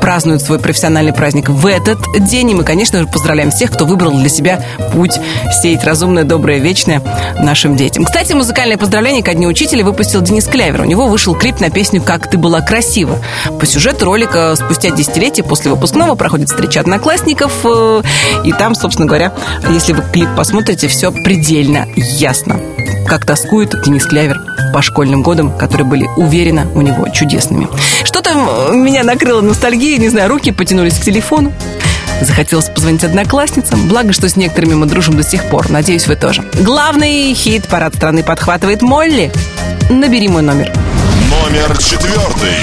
празднуют 0.00 0.42
свой 0.42 0.58
профессиональный 0.58 1.12
праздник 1.12 1.48
в 1.48 1.66
этот 1.66 1.98
день. 2.28 2.50
И 2.50 2.54
мы, 2.54 2.62
конечно 2.62 3.00
же, 3.00 3.06
поздравляем 3.06 3.50
всех, 3.50 3.72
кто 3.72 3.86
выбрал 3.86 4.12
для 4.12 4.28
себя 4.28 4.62
путь 4.92 5.18
сеять 5.62 5.82
разумное, 5.84 6.24
доброе, 6.24 6.58
вечное 6.58 7.02
нашим 7.38 7.76
детям. 7.76 8.04
Кстати, 8.04 8.34
музыкальное 8.34 8.76
поздравление 8.76 9.22
ко 9.22 9.34
Дню 9.34 9.48
учителя 9.48 9.84
выпустил 9.84 10.20
Денис 10.20 10.44
Клявер. 10.46 10.82
У 10.82 10.84
него 10.84 11.06
вышел 11.06 11.34
клип 11.34 11.60
на 11.60 11.70
песню 11.70 12.02
«Как 12.02 12.30
ты 12.30 12.38
была 12.38 12.60
красива». 12.60 13.18
По 13.58 13.66
сюжету 13.66 14.04
ролика 14.04 14.54
спустя 14.56 14.90
десятилетия 14.90 15.42
после 15.42 15.70
выпускного 15.70 16.14
проходит 16.14 16.50
встреча 16.50 16.80
одноклассников. 16.80 17.52
э, 17.64 18.02
И 18.44 18.52
там, 18.52 18.74
собственно 18.74 19.06
говоря, 19.06 19.32
если 19.70 19.94
вы 19.94 20.02
клип 20.12 20.28
посмотрите, 20.36 20.88
все 20.88 21.10
предельно 21.10 21.86
ясно. 21.96 22.60
Как 23.06 23.26
тоскует 23.26 23.74
Денис 23.82 24.04
Клявер 24.04 24.40
по 24.72 24.82
школьным 24.82 25.22
годам, 25.22 25.56
которые 25.56 25.86
были, 25.86 26.06
уверенно, 26.16 26.66
у 26.74 26.80
него 26.80 27.08
чудесными. 27.08 27.68
Что-то 28.04 28.34
меня 28.72 29.04
накрыло 29.04 29.40
ностальгией, 29.40 29.98
не 29.98 30.08
знаю, 30.08 30.28
руки 30.28 30.52
потянулись 30.52 30.98
к 30.98 31.02
телефону. 31.02 31.52
Захотелось 32.20 32.68
позвонить 32.68 33.04
одноклассницам. 33.04 33.88
Благо, 33.88 34.12
что 34.12 34.28
с 34.28 34.36
некоторыми 34.36 34.74
мы 34.74 34.86
дружим 34.86 35.16
до 35.16 35.22
сих 35.22 35.44
пор. 35.44 35.70
Надеюсь, 35.70 36.06
вы 36.06 36.16
тоже. 36.16 36.44
Главный 36.60 37.34
хит 37.34 37.66
парад 37.66 37.94
страны 37.94 38.22
подхватывает 38.22 38.82
Молли. 38.82 39.32
Набери 39.90 40.28
мой 40.28 40.42
номер. 40.42 40.72
Номер 41.30 41.76
четвертый. 41.78 42.54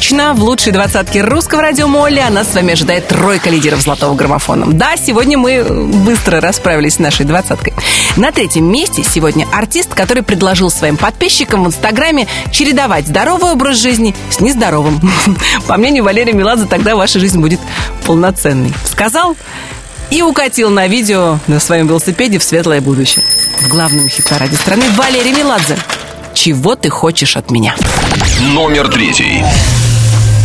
Срочно 0.00 0.32
в 0.32 0.42
лучшей 0.42 0.72
двадцатке 0.72 1.20
русского 1.20 1.60
радио 1.60 1.86
Молли. 1.86 2.20
А 2.20 2.30
нас 2.30 2.50
с 2.50 2.54
вами 2.54 2.72
ожидает 2.72 3.06
тройка 3.08 3.50
лидеров 3.50 3.82
золотого 3.82 4.14
граммофона. 4.14 4.66
Да, 4.72 4.96
сегодня 4.96 5.36
мы 5.36 5.62
быстро 5.62 6.40
расправились 6.40 6.94
с 6.94 6.98
нашей 6.98 7.26
двадцаткой. 7.26 7.74
На 8.16 8.32
третьем 8.32 8.64
месте 8.64 9.04
сегодня 9.04 9.46
артист, 9.52 9.92
который 9.92 10.22
предложил 10.22 10.70
своим 10.70 10.96
подписчикам 10.96 11.64
в 11.64 11.66
Инстаграме 11.66 12.26
чередовать 12.50 13.08
здоровый 13.08 13.52
образ 13.52 13.76
жизни 13.76 14.14
с 14.30 14.40
нездоровым. 14.40 15.00
По 15.66 15.76
мнению 15.76 16.04
Валерия 16.04 16.32
Меладзе, 16.32 16.64
тогда 16.64 16.96
ваша 16.96 17.20
жизнь 17.20 17.38
будет 17.38 17.60
полноценной. 18.06 18.72
Сказал 18.86 19.36
и 20.10 20.22
укатил 20.22 20.70
на 20.70 20.86
видео 20.86 21.38
на 21.46 21.60
своем 21.60 21.86
велосипеде 21.86 22.38
в 22.38 22.42
светлое 22.42 22.80
будущее. 22.80 23.22
В 23.60 23.68
главном 23.68 24.08
хит-параде 24.08 24.56
страны 24.56 24.84
Валерий 24.96 25.32
Меладзе. 25.32 25.76
Чего 26.32 26.74
ты 26.74 26.88
хочешь 26.88 27.36
от 27.36 27.50
меня? 27.50 27.76
Номер 28.54 28.88
третий. 28.88 29.44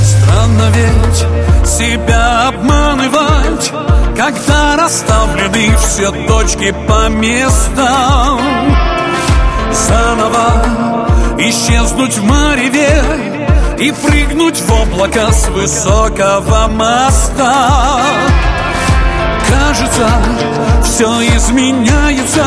Странно 0.03 0.71
ведь 0.73 1.67
себя 1.67 2.49
обманывать 2.49 3.71
Когда 4.15 4.75
расставлены 4.75 5.75
все 5.77 6.11
точки 6.27 6.73
по 6.87 7.09
местам 7.09 8.39
Заново 9.71 10.65
исчезнуть 11.37 12.17
в 12.17 12.23
мареве 12.23 13.03
И 13.79 13.91
прыгнуть 13.91 14.61
в 14.61 14.71
облако 14.71 15.31
с 15.31 15.47
высокого 15.49 16.67
моста 16.67 18.01
Кажется, 19.49 20.09
все 20.83 21.07
изменяется 21.35 22.45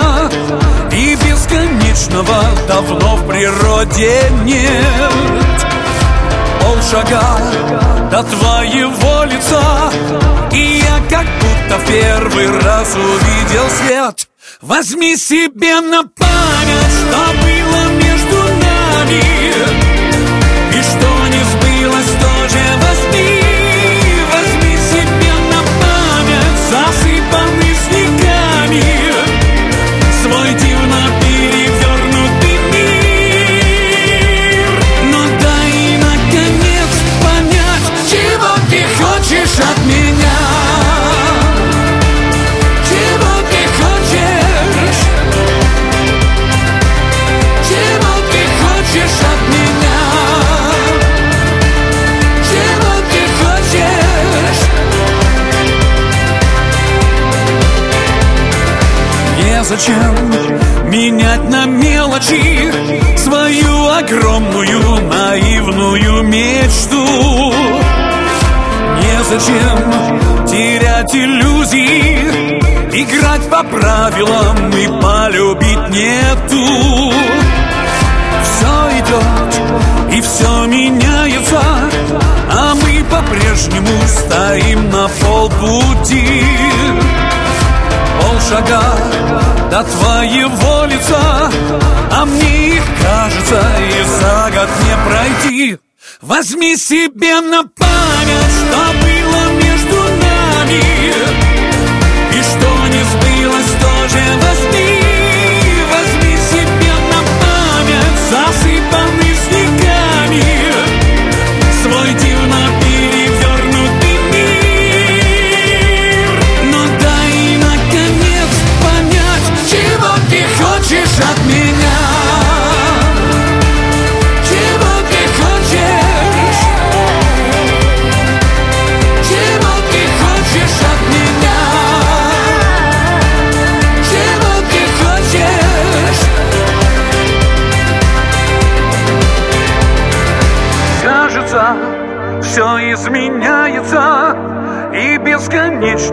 Бесконечного 2.09 2.43
давно 2.67 3.17
в 3.17 3.29
природе 3.29 4.23
нет. 4.45 5.13
Полшага 6.61 7.39
до 8.11 8.23
твоего 8.23 9.25
лица 9.25 9.93
И 10.53 10.83
я 10.83 11.01
как 11.09 11.27
будто 11.41 11.79
в 11.79 11.87
первый 11.87 12.59
раз 12.61 12.95
увидел 12.95 13.69
свет. 13.71 14.29
Возьми 14.63 15.17
себе 15.17 15.81
на 15.81 16.03
память, 16.03 16.95
что 16.99 17.19
было 17.43 17.89
между 17.93 18.43
нами 18.59 19.23
И 20.73 20.83
что 20.83 21.18
Незачем 59.69 60.91
менять 60.91 61.45
на 61.51 61.67
мелочи 61.67 62.73
Свою 63.19 63.89
огромную 63.91 64.81
наивную 65.03 66.23
мечту? 66.23 67.53
Незачем 68.97 70.47
терять 70.47 71.15
иллюзии 71.15 72.59
Играть 72.95 73.47
по 73.51 73.63
правилам 73.63 74.71
и 74.71 74.87
полюбить 75.03 75.89
нету. 75.91 77.13
Все 78.43 79.01
идет 79.01 80.17
и 80.17 80.23
все 80.23 80.65
меняется 80.65 81.61
А 82.51 82.75
мы 82.75 83.05
по-прежнему 83.05 84.01
стоим 84.07 84.89
на 84.89 85.09
полпути 85.21 86.43
Полшага 88.49 88.81
до 89.71 89.85
твоего 89.85 90.85
лица 90.87 91.51
А 92.11 92.25
мне 92.25 92.77
их 92.77 92.83
кажется 93.03 93.63
и 93.79 94.03
за 94.05 94.51
год 94.51 94.69
не 94.85 94.97
пройти. 95.07 95.79
Возьми 96.23 96.77
себе 96.77 97.41
на 97.43 97.65
память, 97.65 98.55
что 98.57 98.81
было 99.03 99.43
между 99.53 99.97
нами 100.25 100.83
И 102.33 102.43
что 102.43 102.71
не 102.89 103.05
сбылось, 103.05 103.73
тоже 103.83 104.21
Возьми 104.41 104.88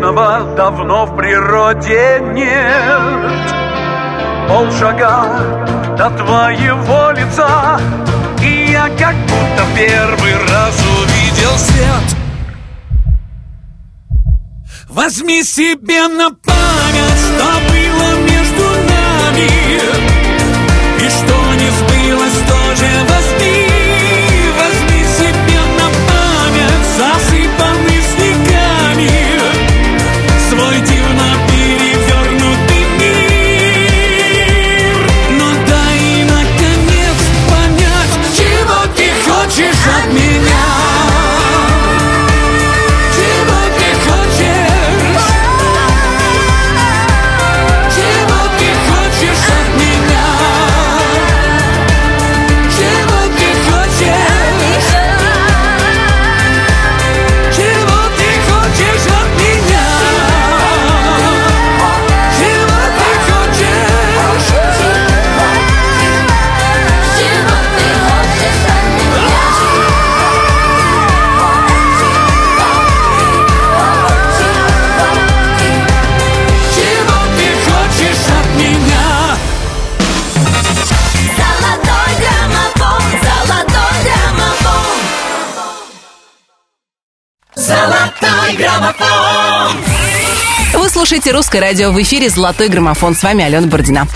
бесконечного 0.05 0.55
давно 0.55 1.05
в 1.05 1.15
природе 1.15 2.19
нет. 2.33 3.55
Полшага 4.47 5.95
до 5.97 6.09
твоего 6.11 7.11
лица. 7.11 7.79
И 8.41 8.71
я 8.71 8.89
как 8.97 9.15
будто 9.15 9.63
первый 9.75 10.33
раз 10.51 10.79
увидел 10.99 11.57
свет. 11.57 12.17
Возьми 14.89 15.43
себе 15.43 16.07
на 16.07 16.29
память, 16.29 16.64
Вы 90.73 90.89
слушаете 90.89 91.31
русское 91.31 91.59
радио 91.59 91.91
в 91.91 92.01
эфире 92.01 92.29
«Золотой 92.29 92.67
граммофон». 92.67 93.15
С 93.15 93.23
вами 93.23 93.43
Алена 93.43 93.67
Бородина. 93.67 94.07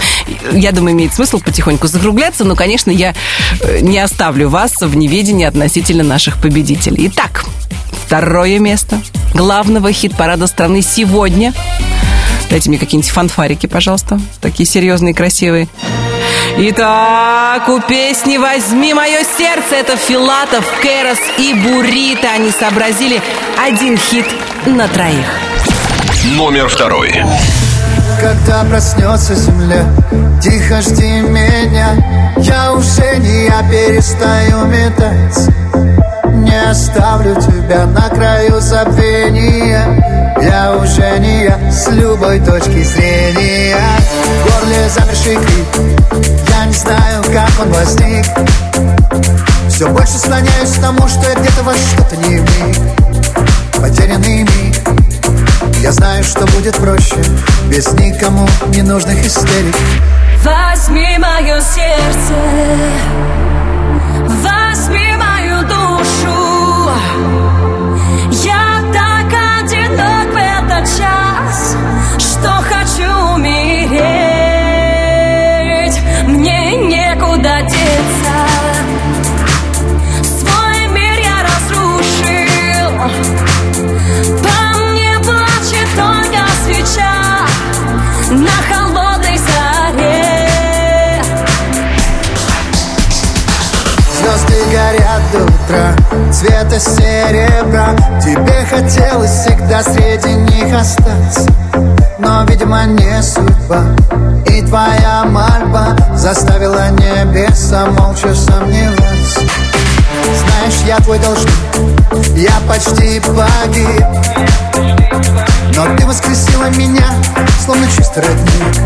Я 0.52 0.72
думаю, 0.72 0.94
имеет 0.94 1.14
смысл 1.14 1.40
потихоньку 1.40 1.88
закругляться, 1.88 2.44
но, 2.44 2.56
конечно, 2.56 2.92
я 2.92 3.16
э, 3.62 3.80
не 3.80 3.98
оставлю 4.00 4.50
вас 4.50 4.74
в 4.82 4.96
неведении 4.96 5.46
относительно 5.46 6.04
наших 6.04 6.42
победителей. 6.42 7.08
Итак, 7.08 7.46
второе 8.06 8.60
место 8.60 9.02
главного 9.34 9.92
хит-парада 9.92 10.48
страны 10.48 10.82
сегодня. 10.82 11.54
Дайте 12.50 12.70
мне 12.70 12.78
какие-нибудь 12.78 13.12
фанфарики, 13.12 13.68
пожалуйста. 13.68 14.20
Такие 14.42 14.68
серьезные, 14.68 15.14
красивые. 15.14 15.68
Итак, 16.62 17.70
у 17.70 17.80
песни 17.80 18.36
«Возьми 18.36 18.94
мое 18.94 19.20
сердце» 19.38 19.76
это 19.76 19.96
Филатов, 19.96 20.70
Кэрос 20.82 21.18
и 21.38 21.54
Бурита. 21.54 22.32
Они 22.36 22.52
сообразили 22.52 23.22
один 23.58 23.98
хит 23.98 24.26
на 24.66 24.90
троих. 24.90 25.26
Номер 26.36 26.68
второй. 26.68 27.24
Когда 28.20 28.66
проснется 28.66 29.36
земля, 29.36 29.86
тихо 30.44 30.82
жди 30.82 31.22
меня 31.22 31.96
Я 32.36 32.74
уже 32.74 33.16
не 33.20 33.46
я 33.46 33.64
перестаю 33.72 34.66
метаться 34.66 35.54
Не 36.26 36.62
оставлю 36.70 37.36
тебя 37.36 37.86
на 37.86 38.10
краю 38.10 38.60
забвения 38.60 40.36
Я 40.42 40.76
уже 40.76 41.20
не 41.20 41.46
я 41.46 41.72
с 41.72 41.88
любой 41.88 42.42
точки 42.42 42.84
зрения 42.84 43.78
В 44.26 44.60
горле 44.60 44.90
замерший 44.90 45.36
крик 45.36 46.49
знаю, 46.80 47.24
как 47.24 47.52
он 47.60 47.72
возник. 47.72 48.26
Все 49.70 49.88
больше 49.88 50.18
склоняюсь 50.18 50.72
к 50.72 50.82
тому, 50.82 51.08
что 51.08 51.30
я 51.30 51.36
где-то 51.36 51.64
во 51.64 51.74
что-то 51.74 52.16
не 52.18 52.38
вник 52.38 52.78
Потерянный 53.80 54.44
миг. 54.44 54.76
Я 55.82 55.92
знаю, 55.92 56.24
что 56.24 56.46
будет 56.48 56.76
проще. 56.78 57.16
Без 57.70 57.88
никому 57.94 58.48
ненужных 58.68 59.26
истерик. 59.26 59.76
Возьми 60.44 61.18
мое 61.18 61.62
сердце. 61.62 62.34
Возьми 64.44 65.16
мою 65.18 65.64
душу 65.64 65.99
Цвета 96.40 96.80
серебра. 96.80 97.94
Тебе 98.24 98.66
хотелось 98.70 99.30
всегда 99.30 99.84
среди 99.84 100.36
них 100.36 100.74
остаться. 100.74 101.46
Но, 102.18 102.46
видимо, 102.46 102.86
не 102.86 103.22
судьба. 103.22 103.84
И 104.46 104.62
твоя 104.62 105.26
мольба 105.26 105.98
Заставила 106.16 106.92
небеса 106.92 107.88
молча 107.88 108.34
сомневаться. 108.34 109.42
Знаешь, 110.40 110.82
я 110.88 110.96
твой 111.00 111.20
должник. 111.20 111.52
Я 112.38 112.54
почти 112.70 113.20
погиб. 113.20 114.06
Но 115.76 115.94
ты 115.98 116.06
воскресила 116.06 116.70
меня 116.70 117.08
Словно 117.66 117.86
чистый 117.98 118.24
родник. 118.24 118.82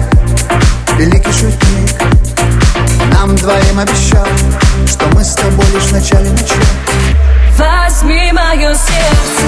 Великий 0.98 1.32
шутник. 1.32 2.02
Нам 3.14 3.36
двоим 3.36 3.78
обещал, 3.78 4.26
что 4.88 5.06
мы 5.14 5.24
с 5.24 5.36
тобой 5.36 5.68
лишь 5.72 5.84
в 5.84 5.92
начале 5.92 6.32
ничего 6.32 7.13
Возьми 8.04 8.34
мое 8.34 8.74
сердце 8.74 9.48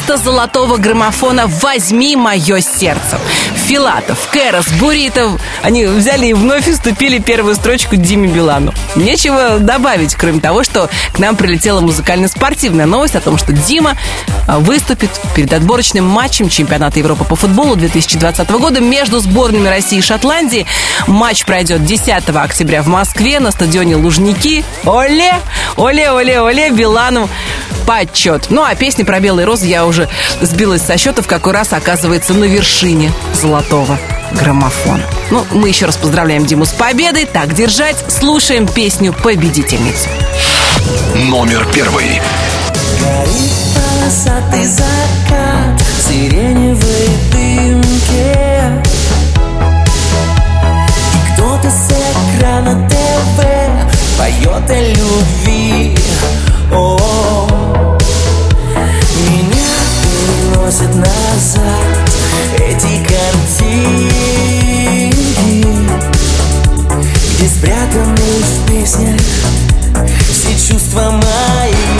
место 0.00 0.16
золотого 0.16 0.76
граммофона 0.78 1.46
«Возьми 1.46 2.16
мое 2.16 2.60
сердце». 2.60 3.18
Филатов, 3.70 4.28
Кэрос, 4.32 4.66
Буритов, 4.80 5.40
они 5.62 5.84
взяли 5.84 6.26
и 6.26 6.32
вновь 6.34 6.66
уступили 6.66 7.20
первую 7.20 7.54
строчку 7.54 7.94
Диме 7.94 8.26
Билану. 8.26 8.74
Нечего 8.96 9.60
добавить, 9.60 10.16
кроме 10.16 10.40
того, 10.40 10.64
что 10.64 10.90
к 11.12 11.20
нам 11.20 11.36
прилетела 11.36 11.80
музыкально-спортивная 11.80 12.86
новость 12.86 13.14
о 13.14 13.20
том, 13.20 13.38
что 13.38 13.52
Дима 13.52 13.96
а, 14.48 14.58
выступит 14.58 15.10
перед 15.36 15.52
отборочным 15.52 16.04
матчем 16.04 16.48
чемпионата 16.48 16.98
Европы 16.98 17.22
по 17.24 17.36
футболу 17.36 17.76
2020 17.76 18.50
года 18.50 18.80
между 18.80 19.20
сборными 19.20 19.68
России 19.68 19.98
и 19.98 20.02
Шотландии. 20.02 20.66
Матч 21.06 21.44
пройдет 21.44 21.84
10 21.84 22.28
октября 22.28 22.82
в 22.82 22.88
Москве 22.88 23.38
на 23.38 23.52
стадионе 23.52 23.94
Лужники. 23.94 24.64
Оле! 24.84 25.34
Оле, 25.76 26.10
оле, 26.10 26.40
оле, 26.40 26.70
Билану 26.70 27.28
почет. 27.90 28.46
Ну, 28.50 28.62
а 28.62 28.72
песни 28.76 29.02
про 29.02 29.18
белые 29.18 29.46
розы 29.46 29.66
я 29.66 29.84
уже 29.84 30.08
сбилась 30.40 30.82
со 30.82 30.96
счета, 30.96 31.22
в 31.22 31.26
какой 31.26 31.52
раз 31.52 31.72
оказывается 31.72 32.34
на 32.34 32.44
вершине 32.44 33.10
золотого 33.60 33.98
граммофона. 34.32 35.04
Ну, 35.30 35.44
мы 35.50 35.68
еще 35.68 35.86
раз 35.86 35.96
поздравляем 35.96 36.46
Диму 36.46 36.64
с 36.64 36.72
победой. 36.72 37.26
Так 37.26 37.54
держать. 37.54 37.96
Слушаем 38.08 38.66
песню 38.66 39.12
победительницу. 39.12 40.08
Номер 41.14 41.66
первый. 41.72 42.20
Полосатый 43.74 44.66
закат 44.66 45.80
в 45.80 46.08
сиреневой 46.08 47.08
дымке 47.32 48.82
И 51.14 51.32
кто-то 51.34 51.70
с 51.70 51.92
экрана 52.38 52.88
ТВ 52.88 53.44
поет 54.18 54.70
о 54.70 54.80
любви 54.80 55.96
О, 56.72 57.96
Меня 59.28 59.70
переносит 60.02 60.94
назад 60.94 61.99
спрятаны 67.50 68.16
в 68.16 68.68
песнях. 68.68 69.20
Все 70.30 70.72
чувства 70.72 71.10
мои 71.10 71.99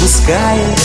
отпускает 0.00 0.79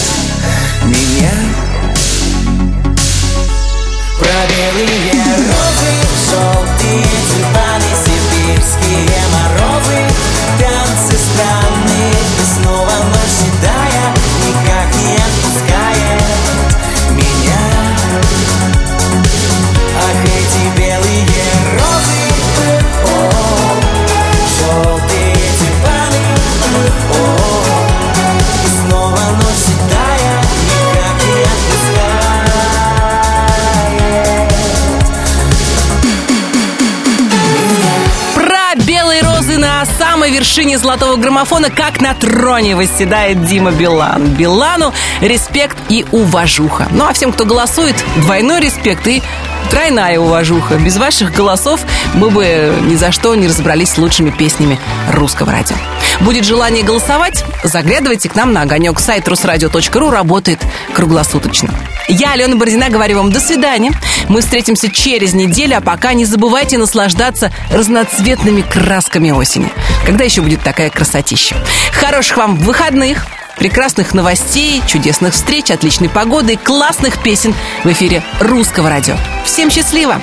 вершине 40.36 40.78
золотого 40.78 41.16
граммофона, 41.16 41.70
как 41.70 42.02
на 42.02 42.14
троне 42.14 42.76
восседает 42.76 43.45
Дима 43.45 43.72
Билан. 43.72 44.34
Билану 44.34 44.94
респект 45.22 45.78
и 45.88 46.06
уважуха. 46.12 46.90
Ну 46.91 47.06
а 47.06 47.14
всем, 47.14 47.32
кто 47.32 47.45
голосует, 47.45 47.95
двойной 48.18 48.60
респект 48.60 49.07
и 49.07 49.24
тройная 49.72 50.20
уважуха. 50.20 50.76
Без 50.76 50.98
ваших 50.98 51.34
голосов 51.34 51.80
мы 52.14 52.30
бы 52.30 52.76
ни 52.82 52.95
за 52.95 53.14
что 53.14 53.34
не 53.36 53.48
разобрались 53.48 53.91
с 53.91 53.98
лучшими 53.98 54.30
песнями 54.30 54.78
русского 55.14 55.53
радио. 55.53 55.78
Будет 56.20 56.44
желание 56.44 56.84
голосовать? 56.84 57.45
Заглядывайте 57.64 58.28
к 58.28 58.36
нам 58.36 58.52
на 58.52 58.64
огонек. 58.64 58.99
Сайт 58.99 59.30
русрадио.ру 59.30 60.10
работает 60.10 60.60
круглосуточно. 60.94 61.74
Я, 62.07 62.34
Алена 62.34 62.56
Бородина, 62.56 62.90
говорю 62.90 63.18
вам 63.18 63.32
до 63.32 63.40
свидания. 63.40 63.91
Мы 64.30 64.41
встретимся 64.41 64.91
через 64.91 65.34
неделю, 65.34 65.77
а 65.77 65.82
пока 65.82 66.14
не 66.14 66.26
забывайте 66.26 66.77
наслаждаться 66.77 67.52
разноцветными 67.72 68.61
красками 68.61 69.32
осени. 69.32 69.72
Когда 70.06 70.23
еще 70.23 70.41
будет 70.41 70.61
такая 70.61 70.90
красотища? 70.90 71.56
Хороших 71.91 72.38
вам 72.38 72.56
выходных! 72.57 73.26
прекрасных 73.57 74.14
новостей, 74.14 74.84
чудесных 74.86 75.34
встреч, 75.34 75.72
отличной 75.72 76.10
погоды 76.10 76.53
и 76.53 76.57
классных 76.57 77.23
песен 77.23 77.56
в 77.86 77.88
эфире 77.91 78.22
русского 78.41 78.90
радио. 78.90 79.15
Всем 79.45 79.72
счастливо! 79.72 80.22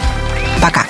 Пока! 0.60 0.81